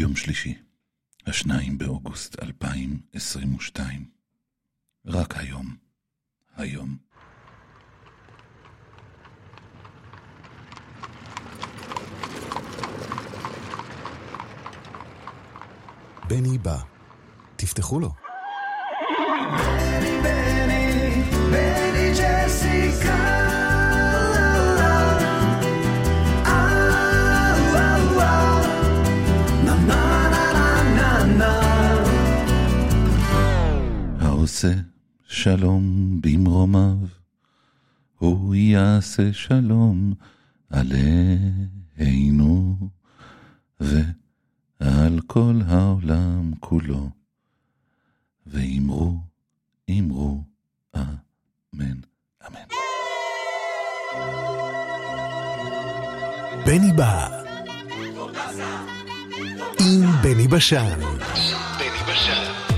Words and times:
יום 0.00 0.16
שלישי, 0.16 0.54
השניים 1.26 1.78
באוגוסט 1.78 2.42
2022. 2.42 4.04
רק 5.06 5.36
היום. 5.36 5.76
היום. 6.56 6.96
בני 16.28 16.58
בא. 16.58 16.78
תפתחו 17.56 18.00
לו. 18.00 18.10
בני, 19.58 20.20
בני, 20.22 21.22
בני 21.50 22.12
ג'סיקה 22.12 23.37
יעשה 34.64 34.80
שלום 35.28 36.16
במרומיו, 36.20 36.96
הוא 38.18 38.54
יעשה 38.54 39.32
שלום 39.32 40.14
עלינו 40.70 42.08
ועל 43.80 45.20
כל 45.26 45.60
העולם 45.68 46.52
כולו, 46.60 47.10
ואמרו, 48.46 49.18
אמרו, 49.90 50.42
אמן, 50.96 52.00
אמן. 52.46 52.68
בני 56.66 56.92
בא 56.96 57.42
עם 59.80 60.06
בני 60.22 60.48
בשן. 60.48 61.00
עם 61.00 61.58
בני 61.78 62.12
בשן. 62.12 62.77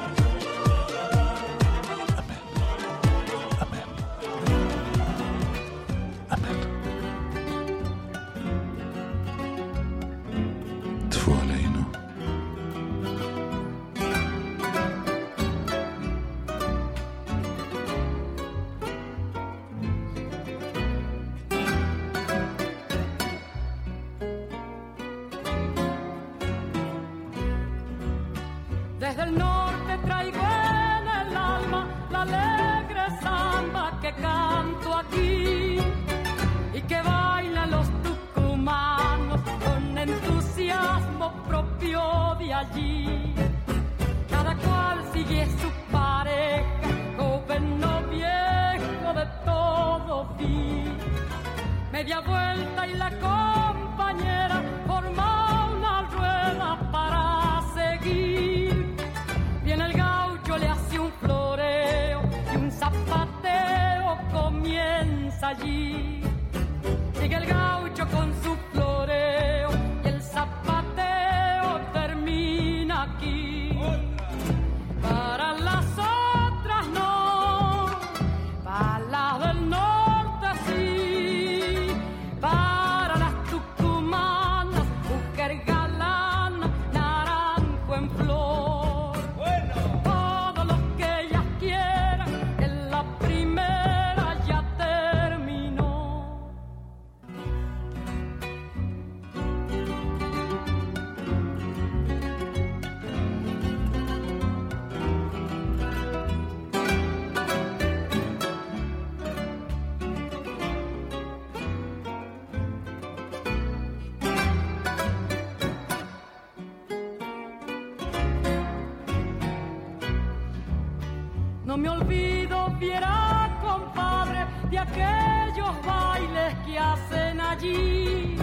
me 121.81 121.89
olvido, 121.89 122.69
viera 122.79 123.49
compadre, 123.61 124.45
de 124.69 124.77
aquellos 124.77 125.85
bailes 125.85 126.53
que 126.65 126.77
hacen 126.77 127.41
allí. 127.41 128.37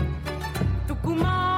Tucumán. 0.87 1.57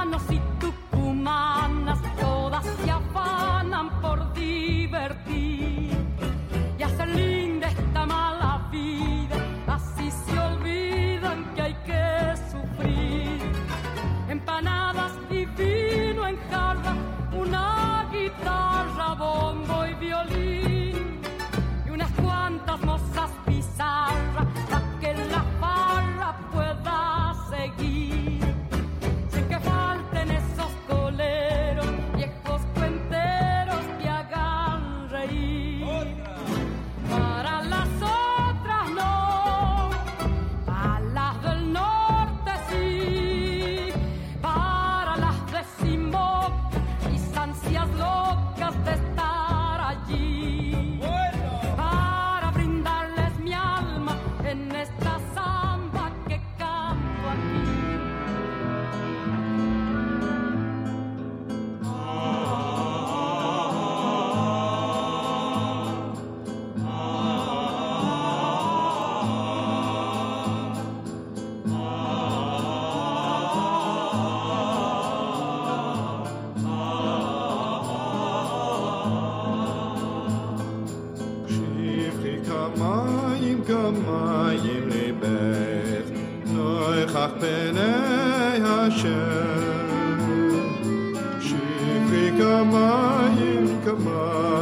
Come 93.91 94.07
on. 94.07 94.60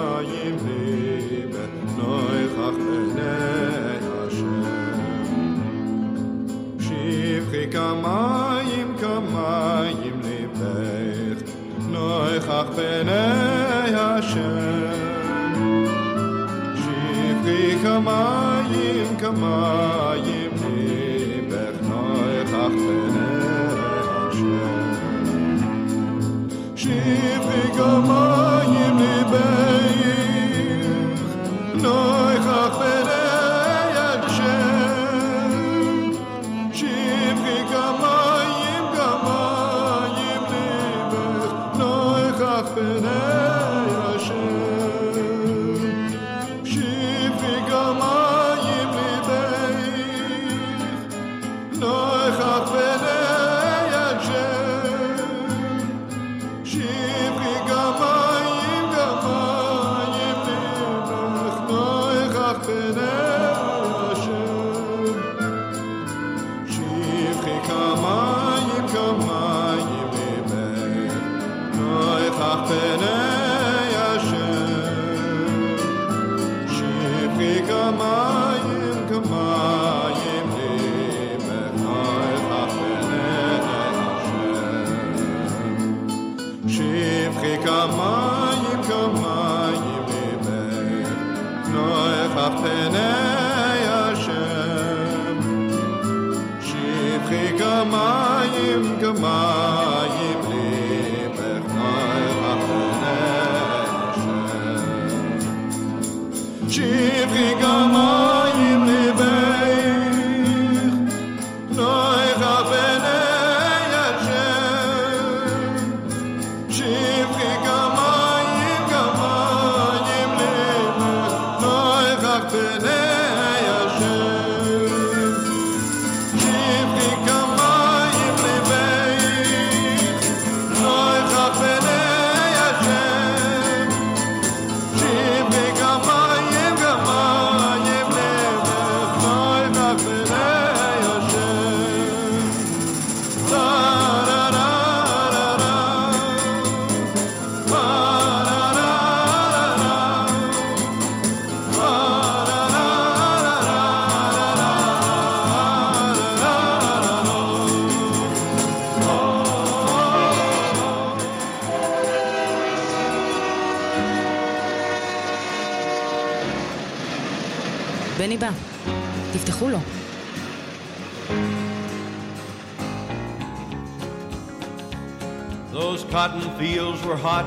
Hot, 177.18 177.46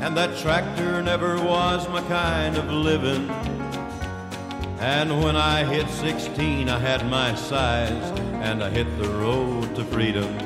and 0.00 0.16
that 0.16 0.36
tractor 0.38 1.02
never 1.02 1.36
was 1.36 1.88
my 1.88 2.00
kind 2.02 2.56
of 2.56 2.70
living. 2.70 3.28
And 4.80 5.22
when 5.22 5.36
I 5.36 5.64
hit 5.64 5.88
16, 5.88 6.68
I 6.68 6.78
had 6.78 7.08
my 7.08 7.34
size, 7.34 8.18
and 8.42 8.64
I 8.64 8.70
hit 8.70 8.86
the 8.98 9.08
road 9.08 9.74
to 9.76 9.84
freedom. 9.84 10.36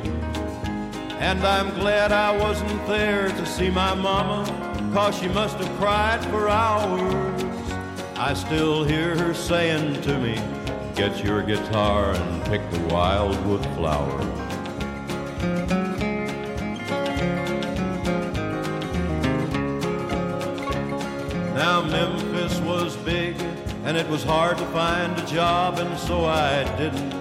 And 1.19 1.43
I'm 1.45 1.73
glad 1.75 2.13
I 2.13 2.37
wasn't 2.37 2.87
there 2.87 3.29
to 3.29 3.47
see 3.47 3.71
my 3.71 3.95
mama, 3.95 4.45
cause 4.93 5.19
she 5.19 5.29
must 5.29 5.57
have 5.57 5.79
cried 5.79 6.23
for 6.27 6.49
hours. 6.49 7.45
I 8.17 8.35
still 8.35 8.85
hear 8.85 9.17
her 9.17 9.33
saying 9.33 10.03
to 10.03 10.19
me, 10.19 10.35
Get 10.95 11.23
your 11.23 11.43
guitar 11.43 12.13
and 12.13 12.45
pick 12.47 12.71
the 12.71 12.81
wildwood 12.95 13.63
flower. 13.77 14.46
Was 24.17 24.25
hard 24.25 24.57
to 24.57 24.65
find 24.69 25.19
a 25.19 25.27
job 25.27 25.79
and 25.79 25.99
so 25.99 26.25
I 26.25 26.65
didn't. 26.79 27.13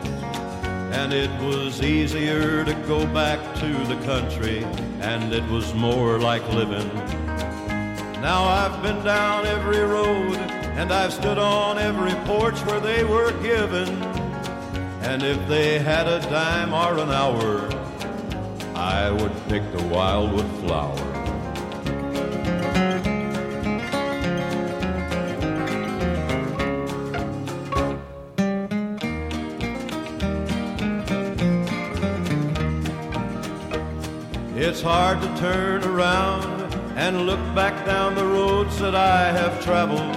And 0.93 1.11
it 1.11 1.29
was 1.41 1.81
easier 1.81 2.63
to 2.63 2.73
go 2.87 3.05
back 3.07 3.37
to 3.55 3.67
the 3.83 3.97
country 4.05 4.63
and 5.01 5.33
it 5.33 5.43
was 5.49 5.73
more 5.73 6.19
like 6.19 6.47
living. 6.53 6.87
Now 8.21 8.45
I've 8.45 8.81
been 8.81 9.03
down 9.03 9.45
every 9.45 9.81
road 9.81 10.37
and 10.79 10.93
I've 10.93 11.11
stood 11.11 11.37
on 11.37 11.77
every 11.77 12.15
porch 12.23 12.57
where 12.65 12.79
they 12.79 13.03
were 13.03 13.33
given. 13.41 13.89
And 15.01 15.21
if 15.21 15.45
they 15.49 15.79
had 15.79 16.07
a 16.07 16.21
dime 16.21 16.73
or 16.73 16.97
an 16.97 17.09
hour, 17.09 17.67
I 18.73 19.11
would 19.11 19.35
pick 19.49 19.69
the 19.73 19.83
wildwood 19.87 20.49
flower. 20.61 21.14
It's 34.75 34.83
hard 34.83 35.21
to 35.21 35.37
turn 35.37 35.85
around 35.85 36.73
and 36.97 37.25
look 37.25 37.39
back 37.55 37.85
down 37.85 38.13
the 38.13 38.25
roads 38.25 38.77
that 38.79 38.93
I 38.93 39.31
have 39.31 39.63
traveled. 39.63 40.13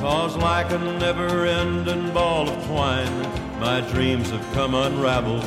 Cause 0.00 0.34
like 0.38 0.70
a 0.70 0.78
never 0.78 1.44
ending 1.44 2.10
ball 2.14 2.48
of 2.48 2.66
twine, 2.66 3.20
my 3.60 3.82
dreams 3.92 4.30
have 4.30 4.54
come 4.54 4.74
unraveled. 4.74 5.44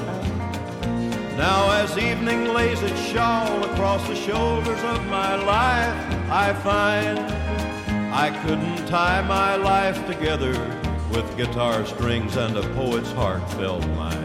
Now, 1.38 1.72
as 1.72 1.98
evening 1.98 2.54
lays 2.54 2.84
its 2.84 3.02
shawl 3.02 3.64
across 3.64 4.08
the 4.08 4.16
shoulders 4.16 4.84
of 4.84 5.04
my 5.08 5.36
life, 5.36 6.30
I 6.30 6.54
find 6.62 7.18
I 8.14 8.30
couldn't 8.46 8.86
tie 8.86 9.24
my 9.24 9.56
life 9.56 10.06
together 10.06 10.54
with 11.10 11.36
guitar 11.36 11.84
strings 11.88 12.38
and 12.38 12.56
a 12.58 12.74
poet's 12.76 13.12
heartfelt 13.14 13.84
line. 13.98 14.25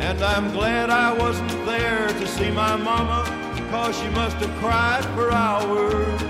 And 0.00 0.22
I'm 0.22 0.52
glad 0.52 0.90
I 0.90 1.12
wasn't 1.12 1.50
there 1.66 2.06
to 2.06 2.26
see 2.26 2.50
my 2.50 2.76
mama, 2.76 3.24
cause 3.70 3.98
she 3.98 4.08
must 4.10 4.36
have 4.36 4.58
cried 4.58 5.04
for 5.14 5.32
hours. 5.32 6.22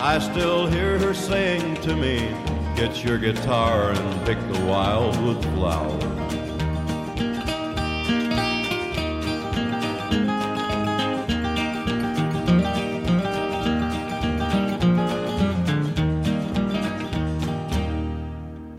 I 0.00 0.18
still 0.18 0.66
hear 0.68 0.98
her 0.98 1.12
saying 1.12 1.76
to 1.82 1.96
me, 1.96 2.34
Get 2.76 3.04
your 3.04 3.18
guitar 3.18 3.90
and 3.90 4.26
pick 4.26 4.38
the 4.52 4.64
wildwood 4.64 5.42
flower. 5.52 5.98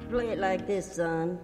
Play 0.09 0.29
it 0.29 0.39
like 0.39 0.65
this, 0.65 0.95
son. 0.95 1.37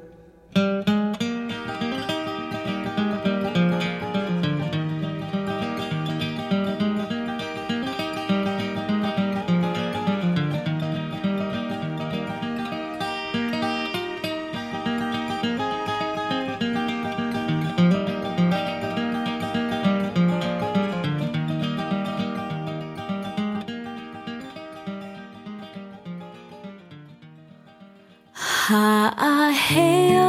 chaos 29.80 30.29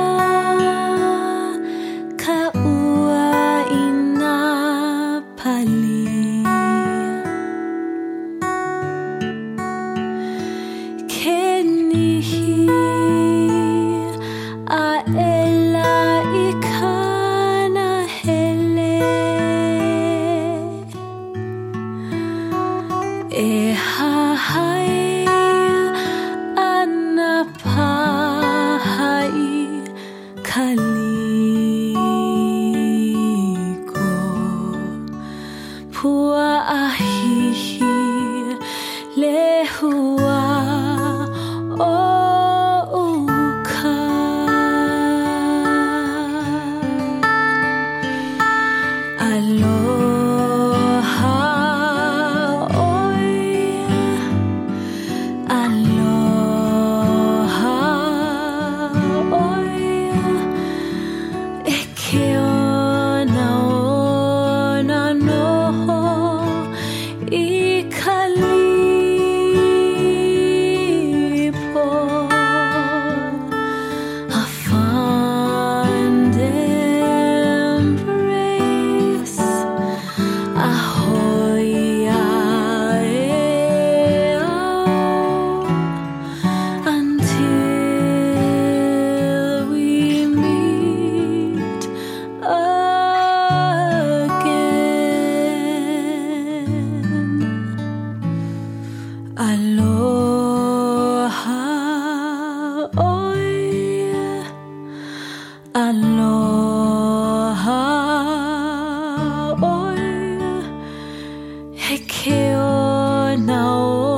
kio 112.21 113.35
now. 113.39 114.10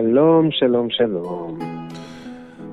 שלום, 0.00 0.48
שלום, 0.50 0.90
שלום. 0.90 1.58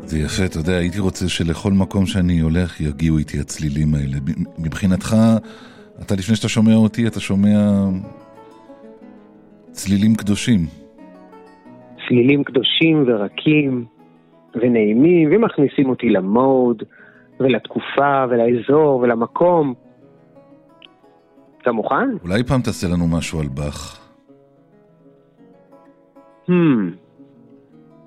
זה 0.04 0.20
יפה, 0.20 0.46
אתה 0.46 0.58
יודע, 0.58 0.78
הייתי 0.78 1.00
רוצה 1.00 1.30
שלכל 1.30 1.72
מקום 1.72 2.06
שאני 2.06 2.40
הולך 2.40 2.82
יגיעו 2.82 3.18
איתי 3.18 3.40
הצלילים 3.40 3.96
האלה. 3.96 4.18
מבחינתך, 4.60 5.16
אתה 6.02 6.16
לפני 6.16 6.36
שאתה 6.36 6.50
שומע 6.50 6.76
אותי, 6.76 7.08
אתה 7.08 7.20
שומע 7.20 7.58
צלילים 9.72 10.16
קדושים. 10.16 10.60
צלילים 12.08 12.44
קדושים 12.44 13.04
ורקים 13.08 13.86
ונעימים, 14.56 15.30
ומכניסים 15.32 15.90
אותי 15.90 16.10
למוד, 16.10 16.84
ולתקופה, 17.40 18.26
ולאזור, 18.30 19.00
ולמקום. 19.00 19.74
אתה 21.62 21.72
מוכן? 21.72 22.10
אולי 22.24 22.44
פעם 22.44 22.62
תעשה 22.62 22.88
לנו 22.88 23.08
משהו 23.08 23.40
על 23.40 23.48
באך. 23.48 24.04
Hmm. 26.50 27.07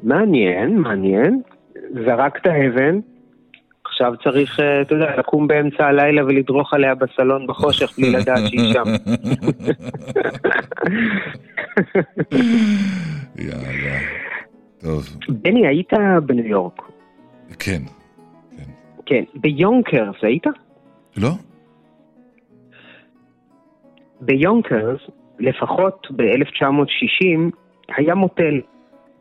מעניין, 0.02 0.78
מעניין. 0.78 1.42
זרקת 2.07 2.47
אבן, 2.47 3.00
עכשיו 3.85 4.12
צריך, 4.25 4.61
אה, 4.61 4.83
אתה 4.83 4.95
יודע, 4.95 5.16
לקום 5.19 5.47
באמצע 5.47 5.87
הלילה 5.87 6.25
ולדרוך 6.25 6.75
עליה 6.75 6.95
בסלון 6.95 7.47
בחושך 7.47 7.99
בלי 7.99 8.11
לדעת 8.12 8.38
שהיא 8.47 8.73
שם. 8.73 8.85
יאללה. 13.38 13.99
טוב, 14.80 15.04
בני, 15.28 15.66
היית 15.66 15.92
בניו 16.26 16.47
יורק. 16.47 16.83
כן. 17.59 17.83
כן. 19.07 19.25
ביונקרס 19.35 20.16
היית? 20.23 20.47
לא? 21.16 21.30
ביונקרס, 24.21 25.00
לפחות 25.38 26.07
ב-1960, 26.16 27.38
היה 27.97 28.14
מוטל. 28.14 28.61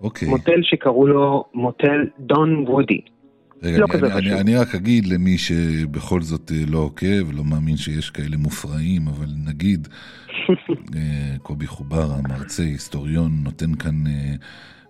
אוקיי. 0.01 0.27
מוטל 0.27 0.61
שקראו 0.61 1.07
לו 1.07 1.45
מוטל 1.53 2.07
דון 2.19 2.65
וודי. 2.67 3.01
רגע, 3.63 3.77
לא 3.77 3.85
אני, 3.93 4.07
אני. 4.07 4.17
אני, 4.17 4.41
אני 4.41 4.55
רק 4.55 4.75
אגיד 4.75 5.07
למי 5.07 5.37
שבכל 5.37 6.21
זאת 6.21 6.51
אה, 6.51 6.57
לא 6.71 6.77
עוקב, 6.77 7.31
לא 7.33 7.43
מאמין 7.43 7.77
שיש 7.77 8.09
כאלה 8.09 8.37
מופרעים, 8.37 9.01
אבל 9.07 9.27
נגיד, 9.47 9.87
אה, 10.95 11.37
קובי 11.41 11.67
חוברה, 11.67 12.15
מרצה, 12.29 12.63
היסטוריון, 12.63 13.31
נותן 13.43 13.75
כאן, 13.75 14.07
אה, 14.07 14.35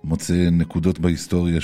מוצא 0.03 0.49
נקודות 0.51 0.99
בהיסטוריה, 0.99 1.59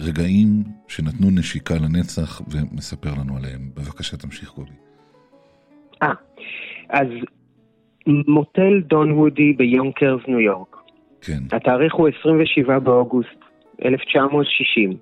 רגעים 0.00 0.48
שנתנו 0.88 1.30
נשיקה 1.30 1.74
לנצח, 1.74 2.42
ומספר 2.48 3.10
לנו 3.20 3.36
עליהם. 3.36 3.70
בבקשה, 3.74 4.16
תמשיך, 4.16 4.48
קובי. 4.48 4.70
אה, 6.02 6.12
אז 6.88 7.08
מוטל 8.06 8.80
דון 8.80 9.12
וודי 9.12 9.52
ביונקרס, 9.52 10.20
ניו 10.28 10.40
יורק. 10.40 10.77
כן. 11.20 11.38
התאריך 11.52 11.94
הוא 11.94 12.08
27 12.20 12.78
באוגוסט 12.78 13.28
1960. 13.84 14.96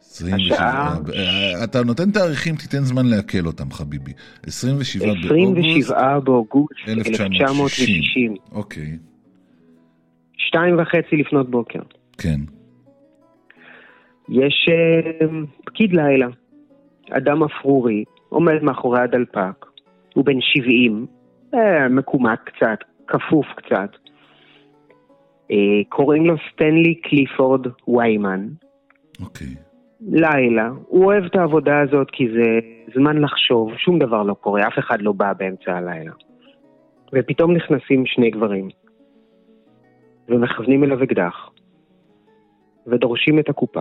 27, 0.00 0.54
השעה- 0.54 0.96
אה, 1.14 1.64
אתה 1.64 1.82
נותן 1.84 2.10
תאריכים, 2.10 2.54
תיתן 2.56 2.78
זמן 2.78 3.02
לעכל 3.06 3.46
אותם, 3.46 3.70
חביבי. 3.70 4.12
27 4.46 5.06
באוגוסט 5.06 5.58
27 5.58 6.20
באוגוסט 6.20 6.72
1960. 6.88 7.96
1960. 7.96 8.34
אוקיי, 8.52 8.98
שתיים 10.36 10.78
וחצי 10.78 11.16
לפנות 11.16 11.50
בוקר. 11.50 11.80
כן. 12.18 12.40
יש 14.28 14.66
אה, 14.70 15.26
פקיד 15.66 15.92
לילה, 15.92 16.26
אדם 17.10 17.42
אפרורי, 17.42 18.04
עומד 18.28 18.62
מאחורי 18.62 19.00
הדלפק, 19.00 19.66
הוא 20.14 20.24
בן 20.24 20.40
70, 20.40 21.06
אה, 21.54 21.88
מקומט 21.88 22.38
קצת, 22.44 22.78
כפוף 23.08 23.46
קצת. 23.56 24.01
אה, 25.52 25.84
קוראים 25.88 26.26
לו 26.26 26.34
סטנלי 26.52 26.94
קליפורד 26.94 27.66
ויימן. 27.88 28.48
אוקיי. 29.20 29.54
לילה, 30.10 30.70
הוא 30.86 31.04
אוהב 31.04 31.24
את 31.24 31.36
העבודה 31.36 31.80
הזאת 31.80 32.08
כי 32.12 32.28
זה 32.28 32.58
זמן 32.94 33.18
לחשוב, 33.18 33.72
שום 33.76 33.98
דבר 33.98 34.22
לא 34.22 34.34
קורה, 34.34 34.66
אף 34.68 34.78
אחד 34.78 35.02
לא 35.02 35.12
בא 35.12 35.32
באמצע 35.32 35.76
הלילה. 35.76 36.12
ופתאום 37.12 37.56
נכנסים 37.56 38.06
שני 38.06 38.30
גברים, 38.30 38.68
ומכוונים 40.28 40.84
אליו 40.84 41.02
אקדח, 41.02 41.50
ודורשים 42.86 43.38
את 43.38 43.48
הקופה. 43.48 43.80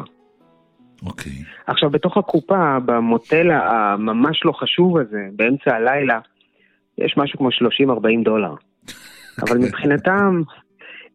אוקיי. 1.05 1.31
עכשיו, 1.67 1.89
בתוך 1.89 2.17
הקופה, 2.17 2.77
במוטל 2.85 3.51
הממש 3.51 4.45
לא 4.45 4.51
חשוב 4.51 4.97
הזה, 4.97 5.27
באמצע 5.35 5.75
הלילה, 5.75 6.19
יש 6.97 7.17
משהו 7.17 7.39
כמו 7.39 7.49
30-40 7.49 8.23
דולר. 8.23 8.53
אבל 9.41 9.57
מבחינתם, 9.57 10.41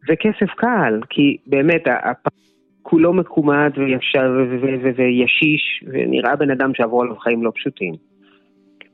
זה 0.07 0.13
כסף 0.15 0.53
קל, 0.55 0.99
כי 1.09 1.37
באמת, 1.47 1.83
הפ... 2.03 2.27
כולו 2.89 3.13
מקומט 3.13 3.77
וישיש, 4.97 5.83
ונראה 5.87 6.35
בן 6.35 6.51
אדם 6.51 6.71
שעברו 6.73 7.01
עליו 7.01 7.15
חיים 7.15 7.43
לא 7.43 7.51
פשוטים. 7.55 7.93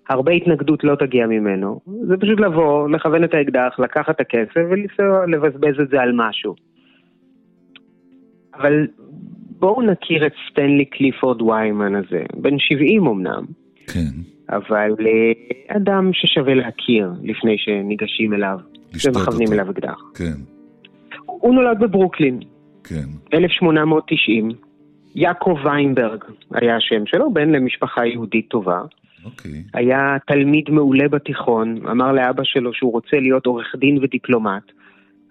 הרבה 0.10 0.32
התנגדות 0.32 0.84
לא 0.84 0.96
תגיע 0.96 1.27
ממנו, 1.27 1.79
זה 2.08 2.17
פשוט 2.17 2.39
לבוא, 2.39 2.89
לכוון 2.89 3.24
את 3.24 3.34
האקדח, 3.34 3.79
לקחת 3.79 4.15
את 4.15 4.20
הכסף 4.20 4.61
ולנסוע 4.70 5.25
לבזבז 5.27 5.79
את 5.81 5.90
זה 5.90 6.01
על 6.01 6.11
משהו. 6.16 6.55
אבל 8.55 8.87
בואו 9.59 9.81
נכיר 9.81 10.27
את 10.27 10.33
סטנלי 10.50 10.85
קליפורד 10.85 11.42
ויימן 11.42 11.96
הזה, 11.96 12.24
בן 12.33 12.59
70 12.59 13.07
אמנם, 13.07 13.46
כן. 13.87 14.14
אבל 14.50 14.96
אה, 15.00 15.75
אדם 15.75 16.09
ששווה 16.14 16.53
להכיר 16.53 17.11
לפני 17.24 17.57
שניגשים 17.57 18.33
אליו 18.33 18.57
ומכוונים. 19.05 19.53
אליו 19.53 19.72
אקדח. 19.72 20.01
כן, 20.16 20.37
הוא 21.44 21.56
נולד 21.56 21.79
בברוקלין, 21.79 22.40
כן. 22.84 23.06
1890. 23.34 24.50
יעקב 25.16 25.56
ויינברג 25.64 26.24
היה 26.51 26.75
השם 26.75 27.06
שלו, 27.06 27.34
בן 27.34 27.50
למשפחה 27.50 28.06
יהודית 28.06 28.50
טובה. 28.50 28.82
אוקיי. 29.25 29.64
היה 29.74 30.18
תלמיד 30.27 30.70
מעולה 30.70 31.08
בתיכון, 31.08 31.88
אמר 31.92 32.12
לאבא 32.12 32.44
שלו 32.44 32.74
שהוא 32.74 32.92
רוצה 32.92 33.18
להיות 33.20 33.46
עורך 33.46 33.75
דין 33.79 33.98
ודיפלומט. 33.98 34.64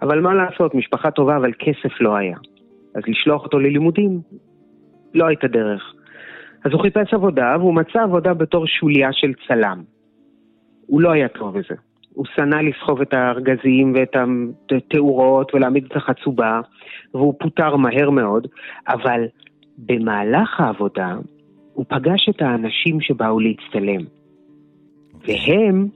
אבל 0.02 0.20
מה 0.20 0.34
לעשות, 0.34 0.74
משפחה 0.74 1.10
טובה, 1.10 1.36
אבל 1.36 1.52
כסף 1.58 2.00
לא 2.00 2.16
היה. 2.16 2.36
אז 2.94 3.02
לשלוח 3.06 3.44
אותו 3.44 3.58
ללימודים, 3.58 4.20
לא 5.14 5.26
הייתה 5.26 5.48
דרך. 5.48 5.94
אז 6.64 6.72
הוא 6.72 6.82
חיפש 6.82 7.14
עבודה, 7.14 7.56
והוא 7.58 7.74
מצא 7.74 8.02
עבודה 8.02 8.34
בתור 8.34 8.66
שוליה 8.66 9.08
של 9.12 9.32
צלם. 9.48 9.82
הוא 10.86 11.00
לא 11.00 11.10
היה 11.10 11.28
טוב 11.28 11.58
בזה. 11.58 11.74
הוא 12.14 12.24
שנא 12.34 12.56
לסחוב 12.56 13.00
את 13.00 13.14
הארגזים 13.14 13.92
ואת 13.94 14.16
התאורות 14.76 15.54
ולהעמיד 15.54 15.84
את 15.84 15.96
החצובה, 15.96 16.60
והוא 17.14 17.34
פוטר 17.38 17.76
מהר 17.76 18.10
מאוד, 18.10 18.46
אבל 18.88 19.24
במהלך 19.78 20.60
העבודה 20.60 21.14
הוא 21.72 21.84
פגש 21.88 22.28
את 22.28 22.42
האנשים 22.42 23.00
שבאו 23.00 23.40
להצטלם. 23.40 24.00
והם, 25.28 25.88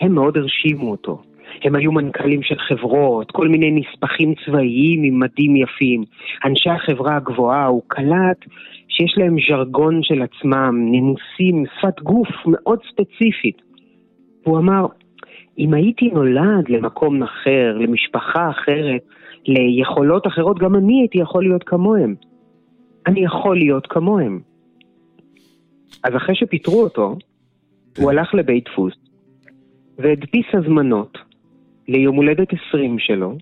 הם 0.00 0.14
מאוד 0.14 0.36
הרשימו 0.36 0.90
אותו. 0.90 1.22
הם 1.62 1.74
היו 1.74 1.92
מנכ"לים 1.92 2.42
של 2.42 2.58
חברות, 2.58 3.30
כל 3.30 3.48
מיני 3.48 3.70
נספחים 3.70 4.34
צבאיים 4.46 5.02
עם 5.02 5.20
מדים 5.20 5.56
יפים. 5.56 6.04
אנשי 6.44 6.70
החברה 6.70 7.16
הגבוהה, 7.16 7.66
הוא 7.66 7.82
קלט 7.86 8.44
שיש 8.88 9.14
להם 9.16 9.36
ז'רגון 9.48 10.00
של 10.02 10.22
עצמם, 10.22 10.88
נימוסים, 10.90 11.64
שפת 11.78 12.00
גוף 12.00 12.28
מאוד 12.46 12.78
ספציפית. 12.90 13.62
הוא 14.44 14.58
אמר, 14.58 14.86
אם 15.58 15.74
הייתי 15.74 16.08
נולד 16.08 16.68
למקום 16.68 17.22
אחר, 17.22 17.76
למשפחה 17.78 18.50
אחרת, 18.50 19.04
ליכולות 19.46 20.26
אחרות, 20.26 20.58
גם 20.58 20.74
אני 20.74 21.00
הייתי 21.00 21.18
יכול 21.18 21.44
להיות 21.44 21.64
כמוהם. 21.64 22.14
אני 23.06 23.24
יכול 23.24 23.58
להיות 23.58 23.86
כמוהם. 23.86 24.40
אז 26.04 26.16
אחרי 26.16 26.34
שפיטרו 26.34 26.82
אותו, 26.82 27.16
הוא 27.98 28.10
הלך 28.10 28.34
לבית 28.34 28.64
דפוס 28.64 28.94
והדפיס 29.98 30.46
הזמנות 30.52 31.18
ליום 31.88 32.16
הולדת 32.16 32.48
20 32.68 32.98
שלו, 32.98 33.36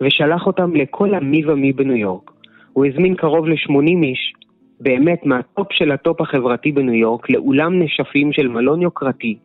ושלח 0.00 0.46
אותם 0.46 0.76
לכל 0.76 1.14
המי 1.14 1.46
ומי 1.46 1.72
בניו 1.72 1.96
יורק. 1.96 2.30
הוא 2.72 2.86
הזמין 2.86 3.14
קרוב 3.14 3.46
ל-80 3.46 4.04
איש, 4.04 4.32
באמת 4.80 5.26
מהטופ 5.26 5.72
של 5.72 5.92
הטופ 5.92 6.20
החברתי 6.20 6.72
בניו 6.72 6.94
יורק, 6.94 7.30
לאולם 7.30 7.82
נשפים 7.82 8.32
של 8.32 8.48
מלון 8.48 8.82
יוקרתי. 8.82 9.38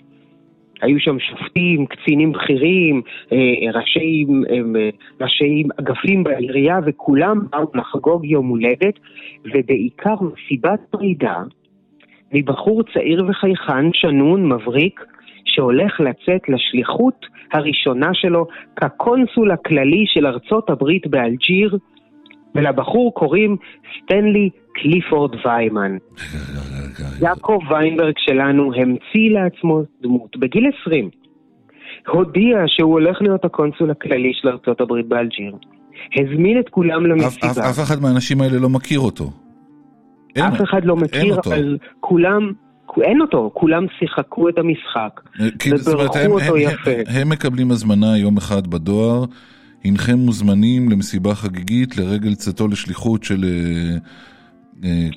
היו 0.81 0.99
שם 0.99 1.19
שופטים, 1.19 1.85
קצינים 1.85 2.31
בכירים, 2.31 3.01
אה, 3.31 3.37
ראשי, 3.73 4.25
אה, 4.49 4.89
ראשי 5.21 5.63
אגפים 5.79 6.23
בעירייה, 6.23 6.79
וכולם 6.85 7.39
באו 7.49 7.71
לחגוג 7.73 8.25
יום 8.25 8.47
הולדת, 8.47 8.99
ובעיקר 9.45 10.15
מסיבת 10.21 10.79
פרידה 10.89 11.35
מבחור 12.33 12.83
צעיר 12.93 13.25
וחייכן, 13.29 13.93
שנון, 13.93 14.53
מבריק, 14.53 15.05
שהולך 15.45 15.99
לצאת 15.99 16.49
לשליחות 16.49 17.25
הראשונה 17.53 18.09
שלו 18.13 18.47
כקונסול 18.75 19.51
הכללי 19.51 20.03
של 20.07 20.27
ארצות 20.27 20.69
הברית 20.69 21.07
באלג'יר, 21.07 21.77
ולבחור 22.55 23.13
קוראים 23.13 23.57
סטנלי 23.97 24.49
קליפורד 24.81 25.31
ויימן. 25.45 25.97
יעקב 27.21 27.59
ויינברג 27.69 28.13
שלנו 28.17 28.73
המציא 28.73 29.29
לעצמו 29.31 29.81
דמות 30.01 30.37
בגיל 30.37 30.63
20. 30.81 31.09
הודיע 32.07 32.57
שהוא 32.67 32.91
הולך 32.93 33.17
להיות 33.21 33.45
הקונסול 33.45 33.91
הכללי 33.91 34.31
של 34.41 34.47
ארצות 34.47 34.81
הברית 34.81 35.07
באלג'יר. 35.07 35.55
הזמין 36.15 36.59
את 36.59 36.69
כולם 36.69 37.05
אף, 37.05 37.11
למסיבה. 37.11 37.51
אף, 37.51 37.57
אף 37.57 37.79
אחד 37.79 38.01
מהאנשים 38.01 38.41
האלה 38.41 38.59
לא 38.59 38.69
מכיר 38.69 38.99
אותו. 38.99 39.31
אין- 40.35 40.45
אף 40.45 40.61
אחד 40.61 40.85
לא 40.85 40.95
מכיר, 40.95 41.35
אותו. 41.35 41.49
אבל 41.53 41.77
כולם, 41.99 42.51
אין 43.01 43.21
אותו, 43.21 43.51
כולם 43.53 43.85
שיחקו 43.99 44.49
את 44.49 44.57
המשחק. 44.59 45.21
כי, 45.59 45.69
אומרת, 45.71 45.87
וברכו 45.87 46.25
אותו 46.33 46.55
הם, 46.55 46.61
יפה. 46.61 46.91
הם, 46.91 47.21
הם 47.21 47.29
מקבלים 47.29 47.71
הזמנה 47.71 48.17
יום 48.17 48.37
אחד 48.37 48.67
בדואר, 48.67 49.23
הנכם 49.85 50.17
מוזמנים 50.17 50.89
למסיבה 50.89 51.35
חגיגית 51.35 51.97
לרגל 51.97 52.35
צאתו 52.35 52.67
לשליחות 52.67 53.23
של 53.23 53.43
אה, 53.43 53.97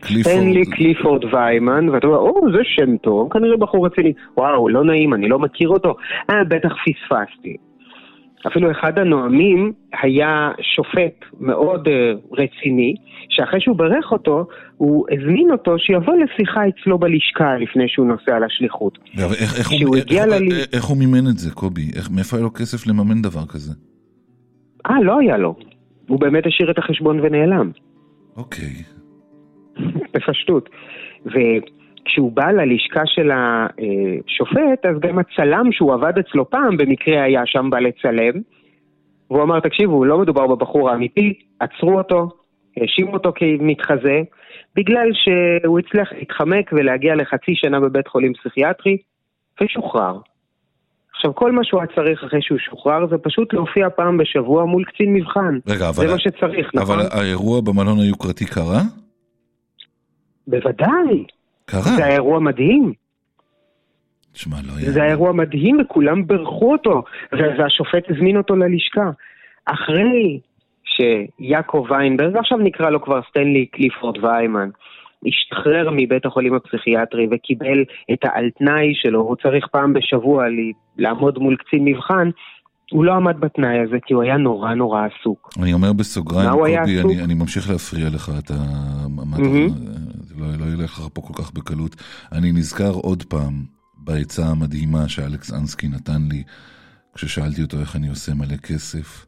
קליפורד. 0.00 0.36
סטנלי 0.36 0.64
קליפורד 0.66 1.24
ויימן, 1.34 1.88
ואתה 1.88 2.06
אומר, 2.06 2.18
או, 2.18 2.40
זה 2.52 2.58
שם 2.64 2.96
טוב, 2.96 3.32
כנראה 3.32 3.56
בחור 3.56 3.86
רציני. 3.86 4.12
וואו, 4.36 4.68
לא 4.68 4.84
נעים, 4.84 5.14
אני 5.14 5.28
לא 5.28 5.38
מכיר 5.38 5.68
אותו. 5.68 5.94
אה, 6.30 6.34
בטח 6.48 6.72
פספסתי. 6.84 7.56
אפילו 8.46 8.70
אחד 8.70 8.98
הנואמים 8.98 9.72
היה 10.02 10.50
שופט 10.76 11.24
מאוד 11.40 11.88
אה, 11.88 12.12
רציני, 12.32 12.94
שאחרי 13.28 13.60
שהוא 13.60 13.76
בירך 13.76 14.12
אותו, 14.12 14.46
הוא 14.76 15.06
הזמין 15.12 15.50
אותו 15.52 15.78
שיבוא 15.78 16.14
לשיחה 16.14 16.60
אצלו 16.68 16.98
בלשכה 16.98 17.56
לפני 17.60 17.84
שהוא 17.88 18.06
נוסע 18.06 18.38
לשליחות. 18.46 18.98
איך, 19.58 19.70
הוא, 19.70 19.96
הגיע 19.96 20.24
איך, 20.24 20.32
ללי- 20.32 20.54
איך, 20.60 20.66
איך 20.72 20.84
הוא 20.84 20.96
מימן 20.96 21.26
את 21.30 21.38
זה, 21.38 21.50
קובי? 21.54 21.90
איך, 21.96 22.10
מאיפה 22.10 22.36
היה 22.36 22.44
לו 22.44 22.52
כסף 22.52 22.86
לממן 22.86 23.22
דבר 23.22 23.46
כזה? 23.48 23.72
אה, 24.90 25.02
לא 25.02 25.18
היה 25.18 25.36
לו. 25.38 25.54
הוא 26.08 26.20
באמת 26.20 26.46
השאיר 26.46 26.70
את 26.70 26.78
החשבון 26.78 27.20
ונעלם. 27.20 27.70
אוקיי. 28.36 28.72
בפשטות. 30.14 30.68
וכשהוא 31.26 32.32
בא 32.32 32.50
ללשכה 32.50 33.02
של 33.06 33.30
השופט, 33.30 34.86
אז 34.86 35.00
גם 35.00 35.18
הצלם 35.18 35.72
שהוא 35.72 35.94
עבד 35.94 36.12
אצלו 36.18 36.50
פעם, 36.50 36.76
במקרה 36.76 37.22
היה 37.22 37.42
שם 37.46 37.70
בא 37.70 37.78
לצלם. 37.78 38.40
והוא 39.30 39.42
אמר, 39.42 39.60
תקשיבו, 39.60 40.04
לא 40.04 40.18
מדובר 40.18 40.46
בבחור 40.46 40.90
האמיתי, 40.90 41.34
עצרו 41.60 41.98
אותו, 41.98 42.28
האשימו 42.76 43.12
אותו 43.12 43.32
כמתחזה, 43.34 44.20
בגלל 44.76 45.08
שהוא 45.12 45.78
הצליח 45.78 46.12
להתחמק 46.12 46.70
ולהגיע 46.72 47.14
לחצי 47.14 47.52
שנה 47.54 47.80
בבית 47.80 48.08
חולים 48.08 48.32
פסיכיאטרי, 48.34 48.96
ושוחרר. 49.62 50.18
עכשיו, 51.14 51.34
כל 51.34 51.52
מה 51.52 51.64
שהוא 51.64 51.80
היה 51.80 51.88
צריך 51.96 52.24
אחרי 52.24 52.42
שהוא 52.42 52.58
שוחרר 52.58 53.06
זה 53.10 53.18
פשוט 53.18 53.52
להופיע 53.54 53.90
פעם 53.90 54.16
בשבוע 54.16 54.64
מול 54.64 54.84
קצין 54.84 55.14
מבחן. 55.14 55.58
רגע, 55.68 55.88
אבל... 55.88 56.06
זה 56.06 56.12
מה 56.12 56.18
שצריך, 56.18 56.70
נכון? 56.74 56.98
אבל 56.98 57.08
האירוע 57.10 57.60
במלון 57.60 57.98
היוקרתי 57.98 58.46
קרה? 58.46 58.80
בוודאי. 60.46 61.24
קרה. 61.64 61.82
זה 61.82 62.04
היה 62.04 62.14
אירוע 62.14 62.40
מדהים. 62.40 62.92
תשמע, 64.32 64.56
לא 64.66 64.72
היה... 64.78 64.90
זה 64.90 65.02
היה 65.02 65.10
אירוע 65.10 65.32
מדהים 65.32 65.80
וכולם 65.80 66.26
בירכו 66.26 66.72
אותו, 66.72 67.02
והשופט 67.32 68.10
הזמין 68.10 68.36
אותו 68.36 68.56
ללשכה. 68.56 69.10
אחרי 69.64 70.40
שיעקב 70.84 71.86
ויינברג, 71.90 72.36
עכשיו 72.36 72.58
נקרא 72.58 72.90
לו 72.90 73.02
כבר 73.02 73.20
סטנלי 73.30 73.66
קליפורד 73.66 74.24
ויימן, 74.24 74.68
השתחרר 75.26 75.90
מבית 75.92 76.26
החולים 76.26 76.54
הפסיכיאטרי 76.54 77.26
וקיבל 77.30 77.84
את 78.12 78.18
העל-תנאי 78.24 78.92
שלו, 78.94 79.20
הוא 79.20 79.36
צריך 79.42 79.66
פעם 79.72 79.92
בשבוע 79.92 80.44
לעמוד 80.98 81.38
מול 81.38 81.56
קצין 81.56 81.84
מבחן, 81.84 82.30
הוא 82.90 83.04
לא 83.04 83.12
עמד 83.12 83.40
בתנאי 83.40 83.78
הזה 83.78 83.96
כי 84.06 84.14
הוא 84.14 84.22
היה 84.22 84.36
נורא 84.36 84.74
נורא 84.74 85.06
עסוק. 85.06 85.50
אני 85.62 85.72
אומר 85.72 85.92
בסוגריים, 85.92 86.50
קובי? 86.50 86.76
אני, 86.76 87.24
אני 87.24 87.34
ממשיך 87.34 87.70
להפריע 87.70 88.08
לך, 88.14 88.30
אתה... 88.44 88.54
זה 88.54 90.11
לא, 90.42 90.56
לא 90.56 90.72
ילך 90.72 91.00
לך 91.00 91.06
פה 91.12 91.22
כל 91.22 91.42
כך 91.42 91.52
בקלות. 91.52 91.96
אני 92.32 92.52
נזכר 92.52 92.90
עוד 92.90 93.22
פעם 93.22 93.64
בעצה 93.96 94.46
המדהימה 94.46 95.08
שאלכס 95.08 95.52
אנסקי 95.52 95.88
נתן 95.88 96.22
לי, 96.30 96.42
כששאלתי 97.14 97.62
אותו 97.62 97.80
איך 97.80 97.96
אני 97.96 98.08
עושה 98.08 98.34
מלא 98.34 98.56
כסף, 98.56 99.26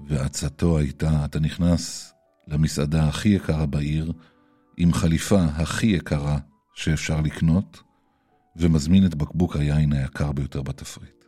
ועצתו 0.00 0.78
הייתה, 0.78 1.24
אתה 1.24 1.40
נכנס 1.40 2.14
למסעדה 2.48 3.08
הכי 3.08 3.28
יקרה 3.28 3.66
בעיר, 3.66 4.12
עם 4.76 4.92
חליפה 4.92 5.44
הכי 5.44 5.86
יקרה 5.86 6.38
שאפשר 6.74 7.20
לקנות, 7.20 7.82
ומזמין 8.56 9.06
את 9.06 9.14
בקבוק 9.14 9.56
היין 9.56 9.92
היקר 9.92 10.32
ביותר 10.32 10.62
בתפריט. 10.62 11.24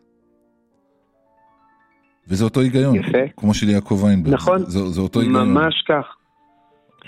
וזה 2.29 2.45
אותו 2.45 2.61
היגיון, 2.61 2.97
יפה. 2.97 3.19
כמו 3.37 3.55
של 3.55 3.69
יעקב 3.69 4.03
ויינברג. 4.05 4.35
נכון, 4.35 4.65
זה, 4.67 4.91
זה 4.91 5.01
אותו 5.01 5.21
היגיון. 5.21 5.53
ממש 5.53 5.85
כך. 5.89 6.26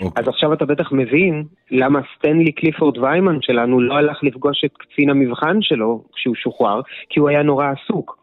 אוקיי. 0.01 0.21
אז 0.21 0.27
עכשיו 0.27 0.53
אתה 0.53 0.65
בטח 0.65 0.91
מבין 0.91 1.43
למה 1.71 1.99
סטנלי 2.17 2.51
קליפורד 2.51 2.97
ויימן 2.97 3.37
שלנו 3.41 3.81
לא 3.81 3.93
הלך 3.93 4.23
לפגוש 4.23 4.63
את 4.65 4.71
קצין 4.77 5.09
המבחן 5.09 5.57
שלו 5.61 6.03
כשהוא 6.13 6.35
שוחרר, 6.35 6.81
כי 7.09 7.19
הוא 7.19 7.29
היה 7.29 7.43
נורא 7.43 7.65
עסוק. 7.67 8.19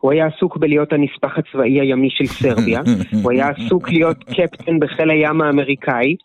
הוא 0.00 0.12
היה 0.12 0.26
עסוק 0.26 0.56
בלהיות 0.56 0.92
הנספח 0.92 1.38
הצבאי 1.38 1.80
הימי 1.80 2.08
של 2.10 2.26
סרביה, 2.26 2.80
הוא 3.22 3.32
היה 3.32 3.48
עסוק 3.48 3.88
להיות 3.88 4.24
קפטן 4.24 4.78
בחיל 4.80 5.10
הים 5.10 5.40
האמריקאי. 5.40 6.16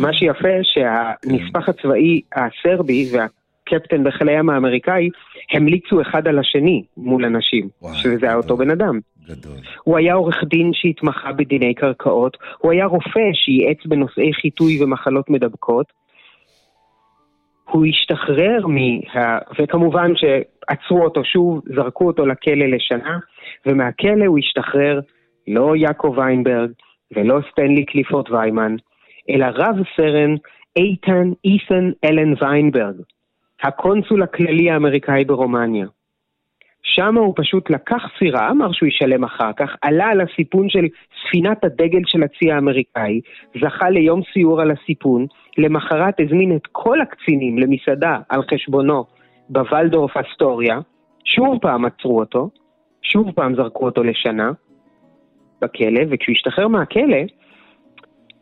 מה 0.00 0.12
שיפה 0.12 0.48
שהנספח 0.62 1.68
הצבאי 1.68 2.20
הסרבי 2.34 3.08
והקפטן 3.12 4.04
בחיל 4.04 4.28
הים 4.28 4.50
האמריקאי 4.50 5.08
המליצו 5.52 6.00
אחד 6.02 6.28
על 6.28 6.38
השני 6.38 6.82
מול 6.96 7.24
אנשים, 7.24 7.68
שזה 7.94 8.26
היה 8.26 8.36
אותו 8.36 8.56
בן 8.56 8.70
אדם. 8.70 9.00
גדול. 9.28 9.58
הוא 9.84 9.98
היה 9.98 10.14
עורך 10.14 10.44
דין 10.44 10.70
שהתמחה 10.72 11.32
בדיני 11.32 11.74
קרקעות, 11.74 12.36
הוא 12.58 12.72
היה 12.72 12.86
רופא 12.86 13.30
שייעץ 13.32 13.86
בנושאי 13.86 14.32
חיטוי 14.32 14.82
ומחלות 14.82 15.30
מדבקות. 15.30 15.92
הוא 17.70 17.86
השתחרר 17.86 18.66
מה... 18.66 19.28
וכמובן 19.58 20.12
שעצרו 20.16 21.04
אותו 21.04 21.24
שוב, 21.24 21.60
זרקו 21.74 22.06
אותו 22.06 22.26
לכלא 22.26 22.66
לשנה, 22.66 23.18
ומהכלא 23.66 24.24
הוא 24.26 24.38
השתחרר 24.38 25.00
לא 25.48 25.76
יעקב 25.76 26.14
ויינברג 26.16 26.70
ולא 27.16 27.40
סטנלי 27.50 27.84
קליפורד 27.84 28.30
ויימן, 28.30 28.76
אלא 29.30 29.46
רב 29.54 29.76
סרן 29.96 30.34
איתן 30.76 31.30
אית'ן 31.44 31.90
אלן 32.04 32.34
ויינברג, 32.40 32.94
הקונסול 33.62 34.22
הכללי 34.22 34.70
האמריקאי 34.70 35.24
ברומניה. 35.24 35.86
שם 36.94 37.16
הוא 37.16 37.34
פשוט 37.36 37.70
לקח 37.70 38.02
סירה, 38.18 38.50
אמר 38.50 38.72
שהוא 38.72 38.88
ישלם 38.88 39.24
אחר 39.24 39.52
כך, 39.56 39.76
עלה 39.82 40.06
על 40.06 40.20
הסיפון 40.20 40.68
של 40.68 40.86
ספינת 41.22 41.64
הדגל 41.64 42.00
של 42.06 42.22
הצי 42.22 42.52
האמריקאי, 42.52 43.20
זכה 43.60 43.90
ליום 43.90 44.20
סיור 44.32 44.60
על 44.60 44.70
הסיפון, 44.70 45.26
למחרת 45.58 46.20
הזמין 46.20 46.56
את 46.56 46.66
כל 46.72 47.00
הקצינים 47.00 47.58
למסעדה 47.58 48.18
על 48.28 48.42
חשבונו 48.42 49.04
בוולדורף 49.48 50.16
אסטוריה, 50.16 50.78
שוב 51.24 51.58
פעם 51.62 51.84
עצרו 51.84 52.20
אותו, 52.20 52.50
שוב 53.02 53.30
פעם 53.30 53.54
זרקו 53.54 53.84
אותו 53.84 54.02
לשנה 54.02 54.50
בכלא, 55.62 56.00
וכשהוא 56.10 56.32
השתחרר 56.32 56.68
מהכלא, 56.68 57.22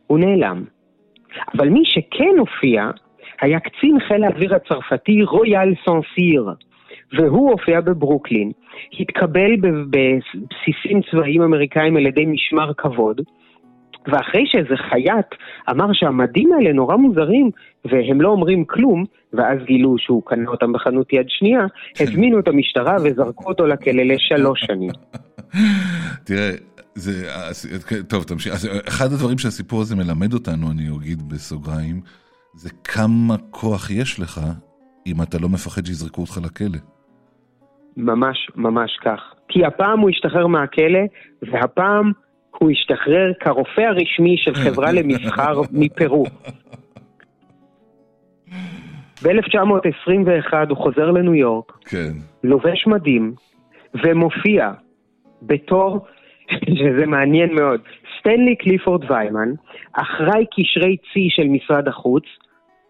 הוא 0.06 0.18
נעלם. 0.18 0.64
אבל 1.56 1.68
מי 1.68 1.82
שכן 1.84 2.38
הופיע, 2.38 2.90
היה 3.40 3.60
קצין 3.60 4.00
חיל 4.00 4.24
האוויר 4.24 4.54
הצרפתי 4.54 5.22
רויאל 5.22 5.74
סנסיר. 5.84 6.50
והוא 7.16 7.50
הופיע 7.50 7.80
בברוקלין, 7.80 8.52
התקבל 9.00 9.56
בבסיסים 9.56 11.00
צבאיים 11.10 11.42
אמריקאים 11.42 11.96
על 11.96 12.06
ידי 12.06 12.26
משמר 12.26 12.72
כבוד, 12.74 13.20
ואחרי 14.06 14.44
שאיזה 14.46 14.76
חייט 14.90 15.26
אמר 15.70 15.92
שהמדים 15.92 16.52
האלה 16.52 16.72
נורא 16.72 16.96
מוזרים 16.96 17.50
והם 17.84 18.20
לא 18.20 18.28
אומרים 18.28 18.64
כלום, 18.64 19.04
ואז 19.32 19.58
גילו 19.66 19.94
שהוא 19.98 20.22
קנה 20.26 20.50
אותם 20.50 20.72
בחנות 20.72 21.12
יד 21.12 21.26
שנייה, 21.28 21.60
הזמינו 22.00 22.38
את 22.38 22.48
המשטרה 22.48 22.96
וזרקו 23.04 23.44
אותו 23.48 23.66
לכלא 23.66 24.02
לשלוש 24.02 24.60
שנים. 24.60 24.90
תראה, 26.26 26.50
זה, 26.94 27.28
טוב, 28.08 28.24
תמשיך. 28.24 28.52
אז 28.54 28.68
אחד 28.88 29.04
הדברים 29.04 29.38
שהסיפור 29.38 29.80
הזה 29.80 29.96
מלמד 29.96 30.32
אותנו, 30.32 30.70
אני 30.70 30.82
אגיד 30.96 31.28
בסוגריים, 31.28 32.00
זה 32.54 32.70
כמה 32.84 33.36
כוח 33.50 33.90
יש 33.90 34.20
לך 34.20 34.40
אם 35.06 35.22
אתה 35.22 35.38
לא 35.38 35.48
מפחד 35.48 35.86
שיזרקו 35.86 36.20
אותך 36.20 36.38
לכלא. 36.44 36.93
ממש 37.96 38.50
ממש 38.56 38.98
כך. 39.04 39.34
כי 39.48 39.64
הפעם 39.64 40.00
הוא 40.00 40.10
השתחרר 40.10 40.46
מהכלא, 40.46 41.00
והפעם 41.42 42.12
הוא 42.58 42.70
השתחרר 42.70 43.32
כרופא 43.40 43.80
הרשמי 43.80 44.36
של 44.36 44.54
חברה 44.54 44.92
למסחר 44.96 45.60
מפרו. 45.72 46.24
ב-1921 49.22 50.52
הוא 50.68 50.76
חוזר 50.76 51.10
לניו 51.10 51.34
יורק, 51.34 51.72
כן. 51.84 52.12
לובש 52.44 52.86
מדים, 52.86 53.34
ומופיע 54.04 54.70
בתור, 55.42 56.06
שזה 56.78 57.06
מעניין 57.06 57.54
מאוד, 57.54 57.80
סטנלי 58.18 58.56
קליפורד 58.56 59.10
ויימן, 59.10 59.52
אחראי 59.92 60.44
קשרי 60.46 60.96
צי 61.12 61.28
של 61.30 61.48
משרד 61.48 61.88
החוץ, 61.88 62.24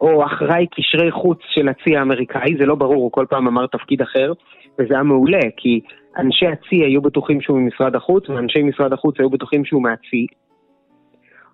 או 0.01 0.25
אחראי 0.27 0.67
קשרי 0.67 1.11
חוץ 1.11 1.38
של 1.55 1.69
הצי 1.69 1.97
האמריקאי, 1.97 2.57
זה 2.59 2.67
לא 2.67 2.75
ברור, 2.75 3.03
הוא 3.03 3.12
כל 3.12 3.27
פעם 3.31 3.47
אמר 3.47 3.67
תפקיד 3.67 4.03
אחר, 4.03 4.33
וזה 4.78 4.94
היה 4.94 5.02
מעולה, 5.02 5.40
כי 5.56 5.80
אנשי 6.18 6.46
הצי 6.46 6.76
היו 6.76 7.02
בטוחים 7.02 7.40
שהוא 7.40 7.58
ממשרד 7.58 7.96
החוץ, 7.96 8.28
ואנשי 8.28 8.62
משרד 8.62 8.92
החוץ 8.92 9.14
היו 9.18 9.30
בטוחים 9.30 9.64
שהוא 9.64 9.82
מהצי. 9.82 10.26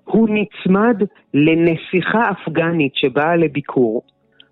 הוא 0.04 0.28
נצמד 0.30 1.02
לנסיכה 1.34 2.30
אפגנית 2.30 2.94
שבאה 2.94 3.36
לביקור, 3.36 4.02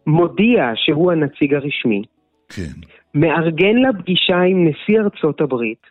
מודיע 0.06 0.72
שהוא 0.74 1.12
הנציג 1.12 1.54
הרשמי, 1.54 2.02
כן, 2.48 2.80
מארגן 3.14 3.76
לה 3.76 3.92
פגישה 3.92 4.40
עם 4.40 4.68
נשיא 4.68 5.00
ארצות 5.00 5.40
הברית, 5.40 5.86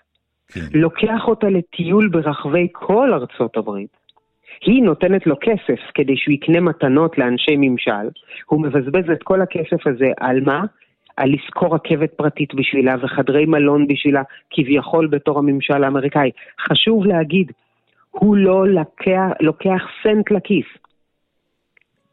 כן. 0.48 0.62
לוקח 0.74 1.28
אותה 1.28 1.50
לטיול 1.50 2.08
ברחבי 2.08 2.68
כל 2.72 3.14
ארצות 3.14 3.58
הברית. 3.58 3.98
היא 4.62 4.84
נותנת 4.84 5.28
לו 5.28 5.36
כסף 5.42 5.80
כדי 5.94 6.18
שהוא 6.18 6.34
יקנה 6.34 6.60
מתנות 6.60 7.18
לאנשי 7.18 7.56
ממשל, 7.58 8.08
הוא 8.46 8.62
מבזבז 8.62 9.10
את 9.12 9.24
כל 9.24 9.42
הכסף 9.42 9.88
הזה 9.88 10.12
על 10.20 10.42
מה? 10.42 10.66
על 11.18 11.34
לשכור 11.34 11.76
רכבת 11.76 12.14
פרטית 12.14 12.54
בשבילה 12.54 12.96
וחדרי 13.02 13.46
מלון 13.46 13.88
בשבילה, 13.88 14.22
כביכול 14.50 15.08
בתור 15.08 15.40
הממשל 15.40 15.84
האמריקאי. 15.84 16.32
חשוב 16.60 17.06
להגיד, 17.06 17.52
הוא 18.12 18.38
לא 18.38 18.68
לוקח, 18.68 19.30
לוקח 19.42 19.82
סנט 20.04 20.32
לכיס. 20.32 20.66